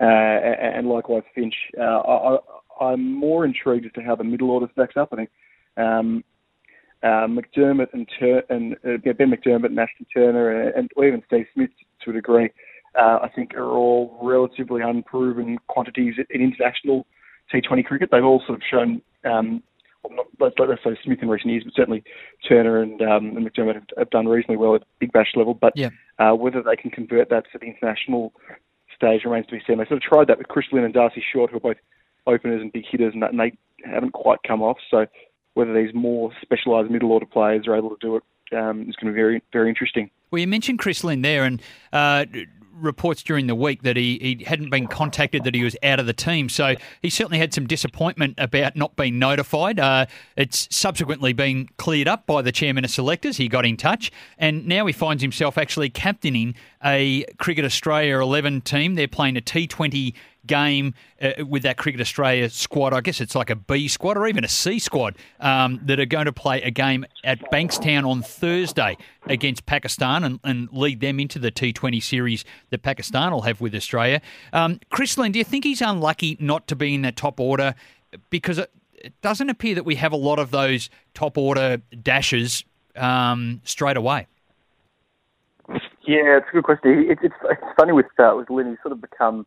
Uh, 0.00 0.04
and 0.04 0.88
likewise, 0.88 1.24
Finch. 1.34 1.54
Uh, 1.78 1.82
I, 1.82 2.38
I'm 2.80 3.12
more 3.12 3.44
intrigued 3.44 3.86
as 3.86 3.92
to 3.92 4.02
how 4.02 4.14
the 4.14 4.24
middle 4.24 4.50
order 4.50 4.68
stacks 4.72 4.96
up. 4.96 5.08
I 5.12 5.16
think 5.16 5.30
um, 5.76 6.22
uh, 7.02 7.26
McDermott 7.26 7.88
and, 7.92 8.08
Tur- 8.18 8.44
and 8.48 8.74
uh, 8.84 9.12
Ben 9.12 9.30
McDermott 9.30 9.66
and 9.66 9.78
Ashton 9.78 10.06
Turner 10.12 10.50
and, 10.50 10.74
and 10.76 10.90
even 10.98 11.22
Steve 11.26 11.46
Smith 11.54 11.70
to 12.04 12.10
a 12.10 12.12
degree, 12.12 12.50
uh, 12.98 13.18
I 13.22 13.30
think 13.34 13.54
are 13.54 13.70
all 13.70 14.18
relatively 14.22 14.82
unproven 14.82 15.58
quantities 15.68 16.14
in 16.30 16.40
international 16.40 17.06
T20 17.52 17.84
cricket. 17.84 18.10
They've 18.10 18.24
all 18.24 18.42
sort 18.46 18.58
of 18.58 18.62
shown, 18.70 19.02
um, 19.24 19.62
not, 20.10 20.26
let's, 20.40 20.54
let's 20.58 20.82
say 20.84 20.98
Smith 21.04 21.18
in 21.22 21.28
recent 21.28 21.52
years, 21.52 21.64
but 21.64 21.74
certainly 21.74 22.02
Turner 22.48 22.80
and, 22.80 23.00
um, 23.02 23.36
and 23.36 23.46
McDermott 23.46 23.74
have, 23.74 23.84
have, 23.96 24.10
done 24.10 24.26
reasonably 24.26 24.56
well 24.56 24.74
at 24.74 24.82
Big 24.98 25.12
Bash 25.12 25.32
level. 25.34 25.54
But 25.54 25.72
yeah. 25.76 25.90
uh, 26.18 26.34
whether 26.34 26.62
they 26.62 26.76
can 26.76 26.90
convert 26.90 27.30
that 27.30 27.44
to 27.52 27.58
the 27.58 27.66
international 27.66 28.32
stage 28.94 29.24
remains 29.24 29.46
to 29.46 29.52
be 29.52 29.62
seen. 29.66 29.78
They 29.78 29.84
sort 29.84 29.98
of 29.98 30.02
tried 30.02 30.26
that 30.28 30.38
with 30.38 30.48
Chris 30.48 30.66
Lynn 30.72 30.84
and 30.84 30.94
Darcy 30.94 31.22
Short, 31.32 31.50
who 31.50 31.56
are 31.56 31.60
both 31.60 31.76
openers 32.26 32.60
and 32.60 32.72
big 32.72 32.84
hitters, 32.90 33.14
and, 33.14 33.22
that, 33.22 33.30
and 33.30 33.40
they 33.40 33.52
haven't 33.84 34.12
quite 34.12 34.40
come 34.46 34.60
off. 34.60 34.78
So 34.90 35.06
whether 35.54 35.72
these 35.72 35.94
more 35.94 36.30
specialised 36.42 36.90
middle 36.90 37.12
order 37.12 37.26
players 37.26 37.66
are 37.66 37.76
able 37.76 37.90
to 37.90 37.96
do 38.00 38.16
it 38.16 38.22
um, 38.56 38.82
is 38.88 38.96
going 38.96 39.06
to 39.06 39.12
be 39.12 39.20
very, 39.20 39.42
very 39.52 39.68
interesting. 39.68 40.10
Well, 40.30 40.40
you 40.40 40.46
mentioned 40.46 40.78
Chris 40.78 41.02
Lynn 41.04 41.22
there, 41.22 41.44
and 41.44 41.62
uh, 41.92 42.26
reports 42.80 43.22
during 43.22 43.46
the 43.46 43.54
week 43.54 43.82
that 43.82 43.96
he, 43.96 44.18
he 44.38 44.44
hadn't 44.44 44.70
been 44.70 44.86
contacted, 44.86 45.44
that 45.44 45.54
he 45.54 45.64
was 45.64 45.76
out 45.82 46.00
of 46.00 46.06
the 46.06 46.12
team. 46.12 46.48
So 46.48 46.74
he 47.02 47.10
certainly 47.10 47.38
had 47.38 47.52
some 47.52 47.66
disappointment 47.66 48.34
about 48.38 48.76
not 48.76 48.96
being 48.96 49.18
notified. 49.18 49.78
Uh, 49.80 50.06
it's 50.36 50.68
subsequently 50.74 51.32
been 51.32 51.68
cleared 51.76 52.08
up 52.08 52.26
by 52.26 52.42
the 52.42 52.52
chairman 52.52 52.84
of 52.84 52.90
selectors. 52.90 53.36
He 53.36 53.48
got 53.48 53.66
in 53.66 53.76
touch, 53.76 54.10
and 54.38 54.66
now 54.66 54.86
he 54.86 54.92
finds 54.92 55.22
himself 55.22 55.58
actually 55.58 55.90
captaining 55.90 56.54
a 56.84 57.24
Cricket 57.38 57.64
Australia 57.64 58.18
11 58.20 58.62
team. 58.62 58.94
They're 58.94 59.08
playing 59.08 59.36
a 59.36 59.40
T20 59.40 60.14
game 60.48 60.94
uh, 61.22 61.46
with 61.46 61.62
that 61.62 61.76
Cricket 61.76 62.00
Australia 62.00 62.50
squad. 62.50 62.92
I 62.92 63.00
guess 63.00 63.20
it's 63.20 63.36
like 63.36 63.50
a 63.50 63.56
B 63.56 63.86
squad 63.86 64.16
or 64.16 64.26
even 64.26 64.42
a 64.42 64.48
C 64.48 64.80
squad 64.80 65.16
um, 65.38 65.78
that 65.84 66.00
are 66.00 66.06
going 66.06 66.24
to 66.24 66.32
play 66.32 66.60
a 66.62 66.72
game 66.72 67.06
at 67.22 67.38
Bankstown 67.52 68.08
on 68.08 68.22
Thursday 68.22 68.96
against 69.26 69.66
Pakistan 69.66 70.24
and, 70.24 70.40
and, 70.42 70.68
lead 70.72 71.00
them 71.00 71.20
into 71.20 71.38
the 71.38 71.52
T20 71.52 72.02
series 72.02 72.44
that 72.70 72.82
Pakistan 72.82 73.30
will 73.32 73.42
have 73.42 73.60
with 73.60 73.74
Australia. 73.74 74.20
Um, 74.52 74.80
Chris 74.90 75.16
Lynn, 75.16 75.32
do 75.32 75.38
you 75.38 75.44
think 75.44 75.64
he's 75.64 75.80
unlucky 75.80 76.36
not 76.40 76.66
to 76.68 76.76
be 76.76 76.94
in 76.94 77.02
that 77.02 77.16
top 77.16 77.38
order? 77.38 77.74
Because 78.30 78.58
it, 78.58 78.70
it 78.94 79.20
doesn't 79.22 79.48
appear 79.48 79.74
that 79.74 79.84
we 79.84 79.94
have 79.96 80.12
a 80.12 80.16
lot 80.16 80.38
of 80.38 80.50
those 80.50 80.90
top 81.14 81.38
order 81.38 81.78
dashes 82.02 82.64
um, 82.96 83.60
straight 83.64 83.96
away. 83.96 84.26
Yeah, 86.08 86.38
it's 86.38 86.46
a 86.48 86.52
good 86.52 86.64
question. 86.64 87.06
It's, 87.10 87.20
it's, 87.22 87.34
it's 87.44 87.62
funny 87.76 87.92
with 87.92 88.06
uh, 88.18 88.32
with 88.34 88.48
Lynn. 88.48 88.70
He's 88.70 88.78
sort 88.82 88.92
of 88.92 89.00
become 89.02 89.44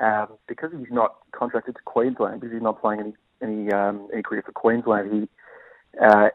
um, 0.00 0.28
because 0.46 0.70
he's 0.76 0.90
not 0.90 1.16
contracted 1.32 1.76
to 1.76 1.82
Queensland, 1.84 2.40
because 2.40 2.52
he's 2.52 2.62
not 2.62 2.80
playing 2.80 3.00
any 3.00 3.14
any 3.42 3.72
um, 3.72 4.08
any 4.12 4.22
cricket 4.22 4.46
for 4.46 4.52
Queensland. 4.52 5.12
He 5.12 5.28
uh, 6.04 6.28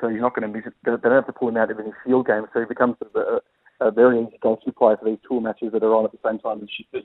so 0.00 0.08
he's 0.08 0.20
not 0.20 0.34
going 0.34 0.50
to 0.50 0.56
miss 0.56 0.66
it. 0.66 0.74
They 0.84 0.90
don't 0.90 1.12
have 1.12 1.26
to 1.26 1.32
pull 1.32 1.48
him 1.48 1.56
out 1.56 1.70
of 1.70 1.78
any 1.78 1.92
field 2.04 2.26
games, 2.26 2.48
so 2.52 2.60
he 2.60 2.66
becomes 2.66 2.96
sort 2.98 3.14
of 3.14 3.42
a 3.80 3.90
very 3.90 4.20
easy 4.20 4.38
go-to 4.42 4.72
player 4.72 4.96
for 4.96 5.04
these 5.04 5.18
tour 5.26 5.40
matches 5.40 5.72
that 5.72 5.82
are 5.82 5.94
on 5.94 6.04
at 6.04 6.12
the 6.12 6.18
same 6.24 6.38
time 6.38 6.62
as, 6.62 7.02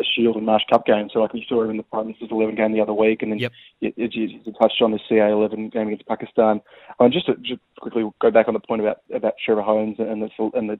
a 0.00 0.04
Shield 0.04 0.36
and 0.36 0.46
Marsh 0.46 0.62
Cup 0.70 0.86
game. 0.86 1.08
So 1.12 1.18
like 1.18 1.32
we 1.32 1.44
saw 1.48 1.64
him 1.64 1.70
in 1.70 1.76
the 1.76 1.82
Prime 1.82 2.06
Minister's 2.06 2.28
11 2.30 2.54
game 2.54 2.72
the 2.72 2.80
other 2.80 2.94
week, 2.94 3.20
and 3.22 3.32
then 3.32 3.40
Yep. 3.40 3.52
you, 3.80 3.92
you, 3.96 4.08
you 4.44 4.52
touched 4.52 4.80
on 4.80 4.92
the 4.92 5.00
CA 5.08 5.32
11 5.32 5.70
game 5.70 5.88
against 5.88 6.06
Pakistan. 6.06 6.60
And 7.00 7.12
just 7.12 7.26
to 7.26 7.34
just 7.36 7.60
quickly 7.80 8.08
go 8.20 8.30
back 8.30 8.46
on 8.46 8.54
the 8.54 8.60
point 8.60 8.80
about 8.80 8.98
about 9.12 9.34
Trevor 9.44 9.62
Hohns 9.62 9.98
and 9.98 10.22
the 10.22 10.30
and 10.54 10.70
the 10.70 10.78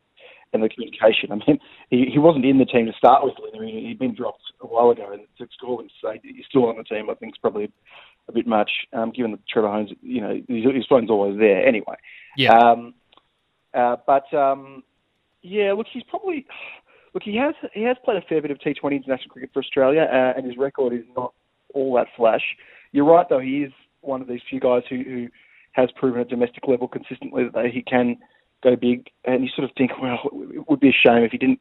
and 0.52 0.62
the 0.62 0.68
communication. 0.68 1.32
I 1.32 1.36
mean, 1.36 1.58
he, 1.90 2.06
he 2.12 2.18
wasn't 2.18 2.44
in 2.44 2.58
the 2.58 2.64
team 2.64 2.86
to 2.86 2.92
start 2.92 3.24
with. 3.24 3.34
I 3.54 3.58
mean, 3.58 3.86
he'd 3.86 3.98
been 3.98 4.14
dropped 4.14 4.42
a 4.60 4.66
while 4.66 4.90
ago, 4.90 5.12
and 5.12 5.22
to 5.38 5.46
call 5.60 5.80
him 5.80 5.88
to 5.88 5.94
say 6.02 6.20
he's 6.22 6.46
still 6.48 6.66
on 6.66 6.76
the 6.76 6.84
team, 6.84 7.10
I 7.10 7.14
think, 7.14 7.34
is 7.34 7.38
probably 7.38 7.70
a 8.28 8.32
bit 8.32 8.46
much, 8.46 8.70
um, 8.92 9.10
given 9.10 9.32
that 9.32 9.46
Trevor 9.48 9.68
Hohns, 9.68 9.96
you 10.02 10.20
know, 10.20 10.40
his, 10.48 10.64
his 10.74 10.86
phone's 10.86 11.10
always 11.10 11.38
there 11.38 11.66
anyway. 11.66 11.96
Yeah. 12.36 12.56
Um, 12.56 12.94
uh, 13.74 13.96
but 14.06 14.32
um, 14.34 14.82
yeah, 15.42 15.72
look, 15.72 15.86
he's 15.92 16.02
probably 16.04 16.46
look. 17.14 17.22
He 17.22 17.36
has 17.36 17.54
he 17.74 17.82
has 17.82 17.96
played 18.04 18.18
a 18.18 18.26
fair 18.26 18.42
bit 18.42 18.50
of 18.50 18.58
T20 18.58 18.92
international 18.92 19.30
cricket 19.30 19.50
for 19.52 19.60
Australia, 19.60 20.02
uh, 20.02 20.36
and 20.36 20.46
his 20.46 20.56
record 20.56 20.92
is 20.92 21.04
not 21.16 21.32
all 21.74 21.94
that 21.94 22.08
flash. 22.16 22.42
You're 22.92 23.04
right, 23.04 23.26
though. 23.28 23.40
He 23.40 23.62
is 23.62 23.72
one 24.00 24.22
of 24.22 24.28
these 24.28 24.40
few 24.48 24.60
guys 24.60 24.82
who, 24.88 25.02
who 25.02 25.28
has 25.72 25.90
proven 25.96 26.20
at 26.20 26.28
domestic 26.28 26.66
level 26.66 26.88
consistently 26.88 27.44
that 27.52 27.66
he 27.66 27.82
can 27.82 28.16
go 28.62 28.76
big. 28.76 29.10
And 29.24 29.42
you 29.42 29.50
sort 29.54 29.68
of 29.68 29.76
think, 29.76 29.92
well, 30.00 30.20
it 30.32 30.68
would 30.68 30.80
be 30.80 30.90
a 30.90 30.92
shame 30.92 31.22
if 31.22 31.32
he 31.32 31.38
didn't 31.38 31.60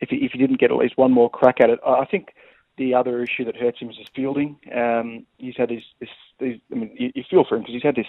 if 0.00 0.10
he, 0.10 0.16
if 0.16 0.32
he 0.32 0.38
didn't 0.38 0.60
get 0.60 0.70
at 0.70 0.76
least 0.76 0.98
one 0.98 1.12
more 1.12 1.30
crack 1.30 1.60
at 1.60 1.70
it. 1.70 1.80
I 1.86 2.04
think 2.04 2.34
the 2.76 2.94
other 2.94 3.22
issue 3.22 3.44
that 3.44 3.56
hurts 3.56 3.78
him 3.78 3.90
is 3.90 3.96
his 3.96 4.08
fielding. 4.14 4.58
Um, 4.74 5.26
he's 5.38 5.56
had 5.56 5.70
his, 5.70 5.82
this, 6.00 6.10
these, 6.38 6.60
I 6.70 6.74
mean, 6.74 6.94
you, 6.98 7.12
you 7.14 7.24
feel 7.28 7.44
for 7.44 7.56
him 7.56 7.62
because 7.62 7.74
he's 7.74 7.82
had 7.82 7.96
this 7.96 8.06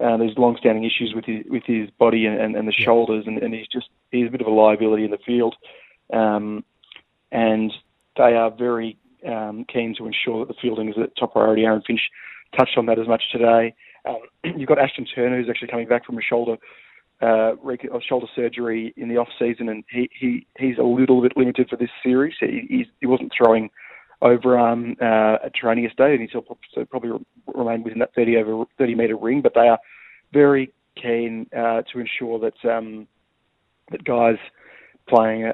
uh, 0.00 0.16
these 0.16 0.36
long-standing 0.36 0.84
issues 0.84 1.12
with 1.14 1.24
his 1.24 1.44
with 1.48 1.62
his 1.66 1.88
body 1.90 2.26
and, 2.26 2.40
and, 2.40 2.56
and 2.56 2.66
the 2.66 2.72
shoulders, 2.72 3.24
and, 3.26 3.38
and 3.38 3.54
he's 3.54 3.68
just 3.68 3.88
he's 4.10 4.28
a 4.28 4.30
bit 4.30 4.40
of 4.40 4.46
a 4.46 4.50
liability 4.50 5.04
in 5.04 5.10
the 5.10 5.18
field. 5.18 5.54
Um, 6.12 6.64
and 7.30 7.72
they 8.16 8.34
are 8.34 8.50
very 8.50 8.96
um, 9.26 9.64
keen 9.72 9.94
to 9.96 10.06
ensure 10.06 10.44
that 10.44 10.48
the 10.48 10.60
fielding 10.60 10.88
is 10.88 10.96
a 10.96 11.08
top 11.18 11.32
priority. 11.32 11.64
Aaron 11.64 11.82
Finch 11.86 12.10
touched 12.56 12.76
on 12.76 12.86
that 12.86 12.98
as 12.98 13.08
much 13.08 13.22
today. 13.32 13.74
Um, 14.04 14.18
you've 14.56 14.68
got 14.68 14.78
Ashton 14.78 15.06
Turner, 15.06 15.38
who's 15.38 15.48
actually 15.48 15.68
coming 15.68 15.88
back 15.88 16.04
from 16.04 16.18
a 16.18 16.22
shoulder 16.22 16.56
uh, 17.20 17.52
shoulder 18.06 18.26
surgery 18.34 18.92
in 18.96 19.08
the 19.08 19.16
off 19.16 19.28
season, 19.38 19.68
and 19.68 19.84
he, 19.90 20.10
he 20.18 20.46
he's 20.58 20.78
a 20.78 20.82
little 20.82 21.22
bit 21.22 21.36
limited 21.36 21.68
for 21.68 21.76
this 21.76 21.90
series. 22.02 22.34
He 22.40 22.66
he's, 22.68 22.86
he 23.00 23.06
wasn't 23.06 23.32
throwing 23.36 23.70
overarm 24.22 25.00
uh, 25.00 25.44
at 25.44 25.54
training 25.54 25.84
yesterday, 25.84 26.16
and 26.20 26.46
prob- 26.46 26.58
so 26.74 26.84
probably 26.84 27.10
re- 27.10 27.24
remain 27.54 27.82
within 27.82 27.98
that 27.98 28.14
30 28.14 28.36
over 28.38 28.64
30 28.78 28.94
metre 28.94 29.16
ring. 29.16 29.42
But 29.42 29.54
they 29.54 29.68
are 29.68 29.78
very 30.32 30.72
keen 31.00 31.46
uh, 31.56 31.82
to 31.92 31.98
ensure 32.00 32.38
that 32.40 32.68
um, 32.68 33.06
that 33.90 34.04
guys 34.04 34.36
playing 35.08 35.44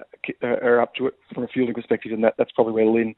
uh, 0.43 0.47
are 0.47 0.81
up 0.81 0.95
to 0.95 1.07
it 1.09 1.14
from 1.35 1.45
a 1.45 1.49
fielding 1.49 1.75
perspective, 1.75 2.12
and 2.12 2.25
that, 2.25 2.35
that's 2.38 2.52
probably 2.52 2.73
where 2.73 2.87
Lynn 2.87 3.14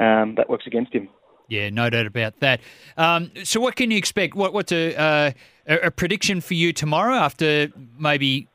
um, 0.00 0.34
that 0.36 0.48
works 0.48 0.66
against 0.66 0.92
him. 0.92 1.08
Yeah, 1.50 1.68
no 1.68 1.90
doubt 1.90 2.06
about 2.06 2.38
that. 2.40 2.60
Um, 2.96 3.32
so, 3.42 3.60
what 3.60 3.74
can 3.74 3.90
you 3.90 3.98
expect? 3.98 4.36
What, 4.36 4.52
what's 4.52 4.70
a, 4.70 4.94
uh, 4.94 5.30
a, 5.66 5.90
prediction 5.90 6.40
for 6.40 6.54
you 6.54 6.72
tomorrow 6.72 7.14
after 7.14 7.68
maybe 7.98 8.46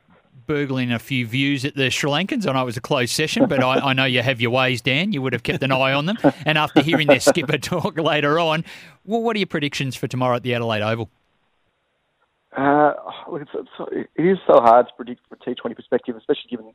burgling 0.46 0.90
a 0.90 0.98
few 0.98 1.26
views 1.26 1.66
at 1.66 1.74
the 1.74 1.90
Sri 1.90 2.10
Lankans? 2.10 2.48
I 2.48 2.52
know 2.54 2.62
it 2.62 2.64
was 2.64 2.78
a 2.78 2.80
closed 2.80 3.12
session, 3.12 3.48
but 3.48 3.62
I, 3.62 3.90
I 3.90 3.92
know 3.92 4.06
you 4.06 4.22
have 4.22 4.40
your 4.40 4.50
ways, 4.50 4.80
Dan. 4.80 5.12
You 5.12 5.20
would 5.20 5.34
have 5.34 5.42
kept 5.42 5.62
an 5.62 5.72
eye 5.72 5.92
on 5.92 6.06
them. 6.06 6.16
And 6.46 6.56
after 6.56 6.80
hearing 6.80 7.06
their 7.06 7.20
skipper 7.20 7.58
talk 7.58 7.98
later 7.98 8.38
on, 8.38 8.64
well, 9.04 9.20
what 9.20 9.36
are 9.36 9.40
your 9.40 9.46
predictions 9.46 9.94
for 9.94 10.08
tomorrow 10.08 10.36
at 10.36 10.42
the 10.42 10.54
Adelaide 10.54 10.82
Oval? 10.82 11.10
Uh, 12.56 12.94
it's, 13.32 13.50
it's, 13.52 14.08
it 14.16 14.22
is 14.22 14.38
so 14.46 14.58
hard 14.62 14.86
to 14.86 14.94
predict 14.96 15.20
from 15.28 15.38
a 15.38 15.50
T20 15.50 15.76
perspective, 15.76 16.16
especially 16.16 16.48
given 16.48 16.72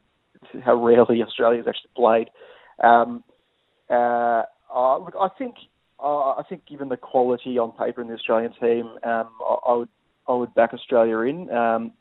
how 0.63 0.75
rarely 0.75 1.23
Australia's 1.23 1.65
actually 1.67 1.89
played. 1.95 2.29
Um, 2.83 3.23
uh, 3.89 4.43
uh, 4.73 4.97
look, 4.99 5.15
I 5.19 5.29
think 5.39 5.55
uh, 6.01 6.31
I 6.31 6.43
think 6.47 6.65
given 6.65 6.89
the 6.89 6.97
quality 6.97 7.57
on 7.57 7.71
paper 7.71 8.01
in 8.01 8.07
the 8.07 8.15
Australian 8.15 8.53
team, 8.53 8.87
um, 9.03 9.29
I, 9.41 9.55
I 9.67 9.73
would 9.75 9.89
I 10.27 10.33
would 10.33 10.53
back 10.53 10.73
Australia 10.73 11.17
in. 11.19 11.49
Um, 11.51 11.93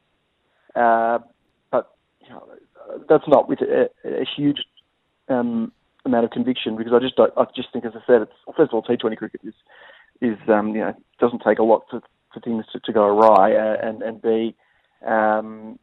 uh, 0.75 1.19
but 1.71 1.95
you 2.21 2.29
know, 2.31 2.49
that's 3.09 3.27
not 3.27 3.49
with 3.49 3.61
a, 3.61 3.89
a 4.05 4.25
huge 4.37 4.59
um, 5.29 5.73
amount 6.05 6.25
of 6.25 6.31
conviction 6.31 6.77
because 6.77 6.93
I 6.93 6.99
just 6.99 7.17
don't, 7.17 7.33
I 7.37 7.45
just 7.55 7.73
think, 7.73 7.85
as 7.85 7.93
I 7.95 8.01
said, 8.07 8.23
it's, 8.23 8.33
first 8.57 8.73
of 8.73 8.75
all, 8.75 8.83
T20 8.83 9.17
cricket 9.17 9.41
is 9.45 9.55
is 10.21 10.39
um, 10.49 10.69
you 10.69 10.81
know 10.81 10.95
doesn't 11.19 11.43
take 11.45 11.59
a 11.59 11.63
lot 11.63 11.85
for, 11.91 12.01
for 12.33 12.41
things 12.41 12.65
to, 12.73 12.81
to 12.81 12.93
go 12.93 13.05
awry, 13.05 13.55
uh, 13.55 13.77
and 13.83 14.03
and 14.03 14.23
B, 14.23 14.55
um, 15.07 15.79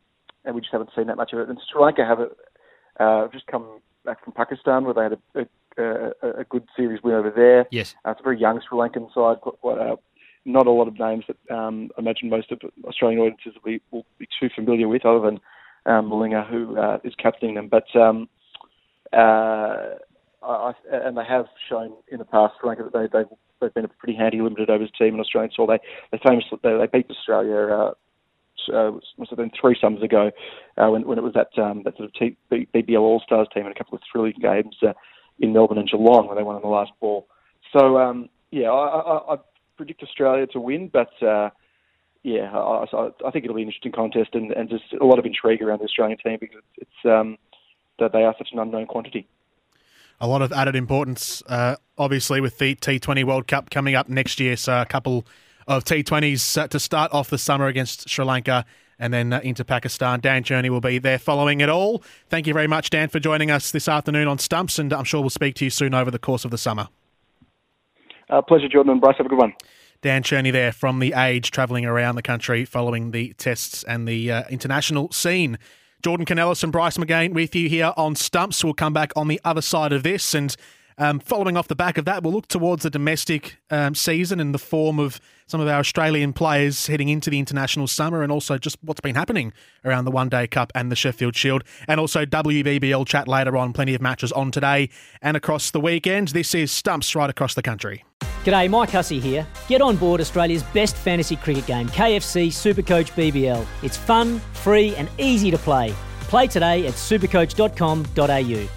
and 0.45 0.55
we 0.55 0.61
just 0.61 0.71
haven't 0.71 0.91
seen 0.95 1.07
that 1.07 1.17
much 1.17 1.33
of 1.33 1.39
it. 1.39 1.49
And 1.49 1.59
Sri 1.71 1.81
Lanka 1.81 2.05
have 2.05 2.19
a, 2.19 3.03
uh, 3.03 3.27
just 3.29 3.47
come 3.47 3.79
back 4.05 4.23
from 4.23 4.33
Pakistan 4.33 4.85
where 4.85 4.93
they 4.93 5.03
had 5.03 5.17
a, 5.35 5.47
a, 5.77 6.26
a 6.26 6.26
good 6.45 6.67
series 6.75 7.01
win 7.03 7.15
over 7.15 7.29
there. 7.29 7.67
Yes. 7.71 7.95
Uh, 8.05 8.11
it's 8.11 8.19
a 8.19 8.23
very 8.23 8.39
young 8.39 8.61
Sri 8.67 8.77
Lankan 8.77 9.13
side. 9.13 9.41
Quite, 9.41 9.59
quite, 9.61 9.77
uh, 9.79 9.95
not 10.45 10.67
a 10.67 10.71
lot 10.71 10.87
of 10.87 10.97
names 10.97 11.25
that 11.27 11.55
um, 11.55 11.89
I 11.97 12.01
imagine 12.01 12.29
most 12.29 12.51
of 12.51 12.59
Australian 12.85 13.19
audiences 13.19 13.53
will 13.55 13.71
be, 13.71 13.81
will 13.91 14.05
be 14.17 14.27
too 14.39 14.49
familiar 14.55 14.87
with, 14.87 15.05
other 15.05 15.19
than 15.19 15.39
um, 15.85 16.09
Malinga, 16.09 16.47
who 16.49 16.77
uh, 16.77 16.99
is 17.03 17.13
captaining 17.21 17.55
them. 17.55 17.67
But 17.67 17.93
um, 17.95 18.29
uh, 19.13 19.95
I, 20.43 20.73
and 20.91 21.17
they 21.17 21.25
have 21.25 21.47
shown 21.69 21.93
in 22.09 22.19
the 22.19 22.25
past, 22.25 22.55
Sri 22.59 22.69
Lanka, 22.69 22.83
that 22.83 22.93
they, 22.93 23.17
they've, 23.17 23.37
they've 23.59 23.73
been 23.73 23.85
a 23.85 23.89
pretty 23.89 24.17
handy 24.17 24.41
limited 24.41 24.69
overs 24.69 24.91
team 24.97 25.15
in 25.15 25.19
Australian 25.19 25.51
soil. 25.55 25.67
They 25.67 25.79
they 26.11 26.19
famously 26.25 26.59
they, 26.63 26.77
they 26.77 26.87
beat 26.87 27.09
Australia. 27.09 27.55
Uh, 27.55 27.91
uh, 28.73 28.91
must 29.17 29.29
have 29.29 29.37
been 29.37 29.51
three 29.59 29.77
summers 29.79 30.03
ago, 30.03 30.31
uh, 30.77 30.89
when 30.89 31.05
when 31.07 31.17
it 31.17 31.23
was 31.23 31.33
that 31.33 31.57
um, 31.61 31.83
that 31.83 31.95
sort 31.95 32.09
of 32.09 32.13
T- 32.13 32.37
B- 32.49 32.67
BBL 32.73 32.99
All 32.99 33.21
Stars 33.25 33.47
team 33.53 33.65
in 33.65 33.71
a 33.71 33.75
couple 33.75 33.95
of 33.95 34.01
thrilling 34.11 34.33
games 34.41 34.75
uh, 34.81 34.93
in 35.39 35.53
Melbourne 35.53 35.77
and 35.77 35.89
Geelong 35.89 36.27
when 36.27 36.37
they 36.37 36.43
won 36.43 36.55
on 36.55 36.61
the 36.61 36.67
last 36.67 36.91
ball. 36.99 37.27
So 37.73 37.97
um, 37.97 38.29
yeah, 38.51 38.69
I, 38.69 38.99
I, 38.99 39.33
I 39.33 39.37
predict 39.75 40.03
Australia 40.03 40.47
to 40.47 40.59
win, 40.59 40.89
but 40.91 41.11
uh, 41.21 41.49
yeah, 42.23 42.51
I, 42.51 42.85
I, 43.25 43.31
think 43.31 43.45
it'll 43.45 43.55
be 43.55 43.61
an 43.61 43.67
interesting 43.67 43.91
contest 43.91 44.31
and, 44.33 44.51
and 44.51 44.69
just 44.69 44.83
a 44.99 45.05
lot 45.05 45.19
of 45.19 45.25
intrigue 45.25 45.61
around 45.61 45.79
the 45.79 45.85
Australian 45.85 46.17
team 46.17 46.37
because 46.39 46.57
it's, 46.57 46.89
it's 46.89 47.05
um, 47.05 47.37
that 47.99 48.11
they 48.11 48.23
are 48.23 48.35
such 48.37 48.49
an 48.51 48.59
unknown 48.59 48.85
quantity. 48.87 49.27
A 50.19 50.27
lot 50.27 50.41
of 50.41 50.51
added 50.51 50.75
importance, 50.75 51.43
uh, 51.47 51.75
obviously, 51.97 52.41
with 52.41 52.57
the 52.57 52.75
T20 52.75 53.23
World 53.23 53.47
Cup 53.47 53.69
coming 53.69 53.95
up 53.95 54.09
next 54.09 54.39
year. 54.39 54.57
So 54.57 54.81
a 54.81 54.85
couple 54.85 55.27
of 55.67 55.83
T20s 55.83 56.57
uh, 56.57 56.67
to 56.69 56.79
start 56.79 57.13
off 57.13 57.29
the 57.29 57.37
summer 57.37 57.67
against 57.67 58.09
Sri 58.09 58.25
Lanka 58.25 58.65
and 58.99 59.13
then 59.13 59.33
uh, 59.33 59.39
into 59.43 59.63
Pakistan. 59.63 60.19
Dan 60.19 60.43
Cherny 60.43 60.69
will 60.69 60.81
be 60.81 60.99
there 60.99 61.19
following 61.19 61.61
it 61.61 61.69
all. 61.69 62.03
Thank 62.29 62.47
you 62.47 62.53
very 62.53 62.67
much, 62.67 62.89
Dan, 62.89 63.09
for 63.09 63.19
joining 63.19 63.51
us 63.51 63.71
this 63.71 63.87
afternoon 63.87 64.27
on 64.27 64.39
Stumps, 64.39 64.79
and 64.79 64.93
I'm 64.93 65.03
sure 65.03 65.21
we'll 65.21 65.29
speak 65.29 65.55
to 65.55 65.65
you 65.65 65.69
soon 65.69 65.93
over 65.93 66.11
the 66.11 66.19
course 66.19 66.45
of 66.45 66.51
the 66.51 66.57
summer. 66.57 66.89
Uh, 68.29 68.41
pleasure, 68.41 68.67
Jordan 68.67 68.93
and 68.93 69.01
Bryce. 69.01 69.15
Have 69.17 69.25
a 69.25 69.29
good 69.29 69.39
one. 69.39 69.53
Dan 70.01 70.21
Cherny 70.21 70.51
there 70.51 70.71
from 70.71 70.99
The 70.99 71.13
Age, 71.13 71.49
travelling 71.51 71.85
around 71.85 72.15
the 72.15 72.21
country 72.21 72.65
following 72.65 73.11
the 73.11 73.33
tests 73.33 73.83
and 73.83 74.07
the 74.07 74.31
uh, 74.31 74.43
international 74.49 75.11
scene. 75.11 75.57
Jordan 76.03 76.25
Canellis 76.25 76.63
and 76.63 76.71
Bryce 76.71 76.97
McGain 76.97 77.33
with 77.33 77.55
you 77.55 77.67
here 77.69 77.93
on 77.97 78.15
Stumps. 78.15 78.63
We'll 78.63 78.75
come 78.75 78.93
back 78.93 79.11
on 79.15 79.27
the 79.27 79.41
other 79.43 79.61
side 79.61 79.91
of 79.91 80.03
this. 80.03 80.35
And 80.35 80.55
um, 80.97 81.19
following 81.19 81.57
off 81.57 81.67
the 81.67 81.75
back 81.75 81.97
of 81.97 82.05
that, 82.05 82.23
we'll 82.23 82.33
look 82.33 82.47
towards 82.47 82.83
the 82.83 82.89
domestic 82.89 83.57
um, 83.69 83.93
season 83.93 84.39
in 84.39 84.51
the 84.51 84.59
form 84.59 84.99
of 84.99 85.19
some 85.45 85.61
of 85.61 85.67
our 85.67 85.79
Australian 85.79 86.33
players 86.33 86.87
heading 86.87 87.09
into 87.09 87.29
the 87.29 87.39
international 87.39 87.87
summer 87.87 88.23
and 88.23 88.31
also 88.31 88.57
just 88.57 88.77
what's 88.81 88.99
been 88.99 89.15
happening 89.15 89.53
around 89.85 90.05
the 90.05 90.11
One 90.11 90.27
Day 90.27 90.47
Cup 90.47 90.71
and 90.75 90.91
the 90.91 90.95
Sheffield 90.95 91.35
Shield. 91.35 91.63
And 91.87 91.99
also 91.99 92.25
WBBL 92.25 93.05
chat 93.07 93.27
later 93.27 93.55
on. 93.55 93.73
Plenty 93.73 93.93
of 93.93 94.01
matches 94.01 94.31
on 94.31 94.51
today 94.51 94.89
and 95.21 95.37
across 95.37 95.71
the 95.71 95.79
weekend. 95.79 96.29
This 96.29 96.53
is 96.55 96.71
Stumps 96.71 97.15
right 97.15 97.29
across 97.29 97.53
the 97.53 97.61
country. 97.63 98.03
G'day, 98.43 98.69
Mike 98.69 98.89
Hussey 98.89 99.19
here. 99.19 99.45
Get 99.67 99.81
on 99.81 99.97
board 99.97 100.19
Australia's 100.19 100.63
best 100.63 100.95
fantasy 100.95 101.35
cricket 101.35 101.65
game, 101.65 101.89
KFC 101.89 102.47
Supercoach 102.47 103.11
BBL. 103.11 103.65
It's 103.83 103.97
fun, 103.97 104.39
free, 104.53 104.95
and 104.95 105.09
easy 105.17 105.51
to 105.51 105.57
play. 105.57 105.93
Play 106.21 106.47
today 106.47 106.87
at 106.87 106.93
supercoach.com.au. 106.93 108.76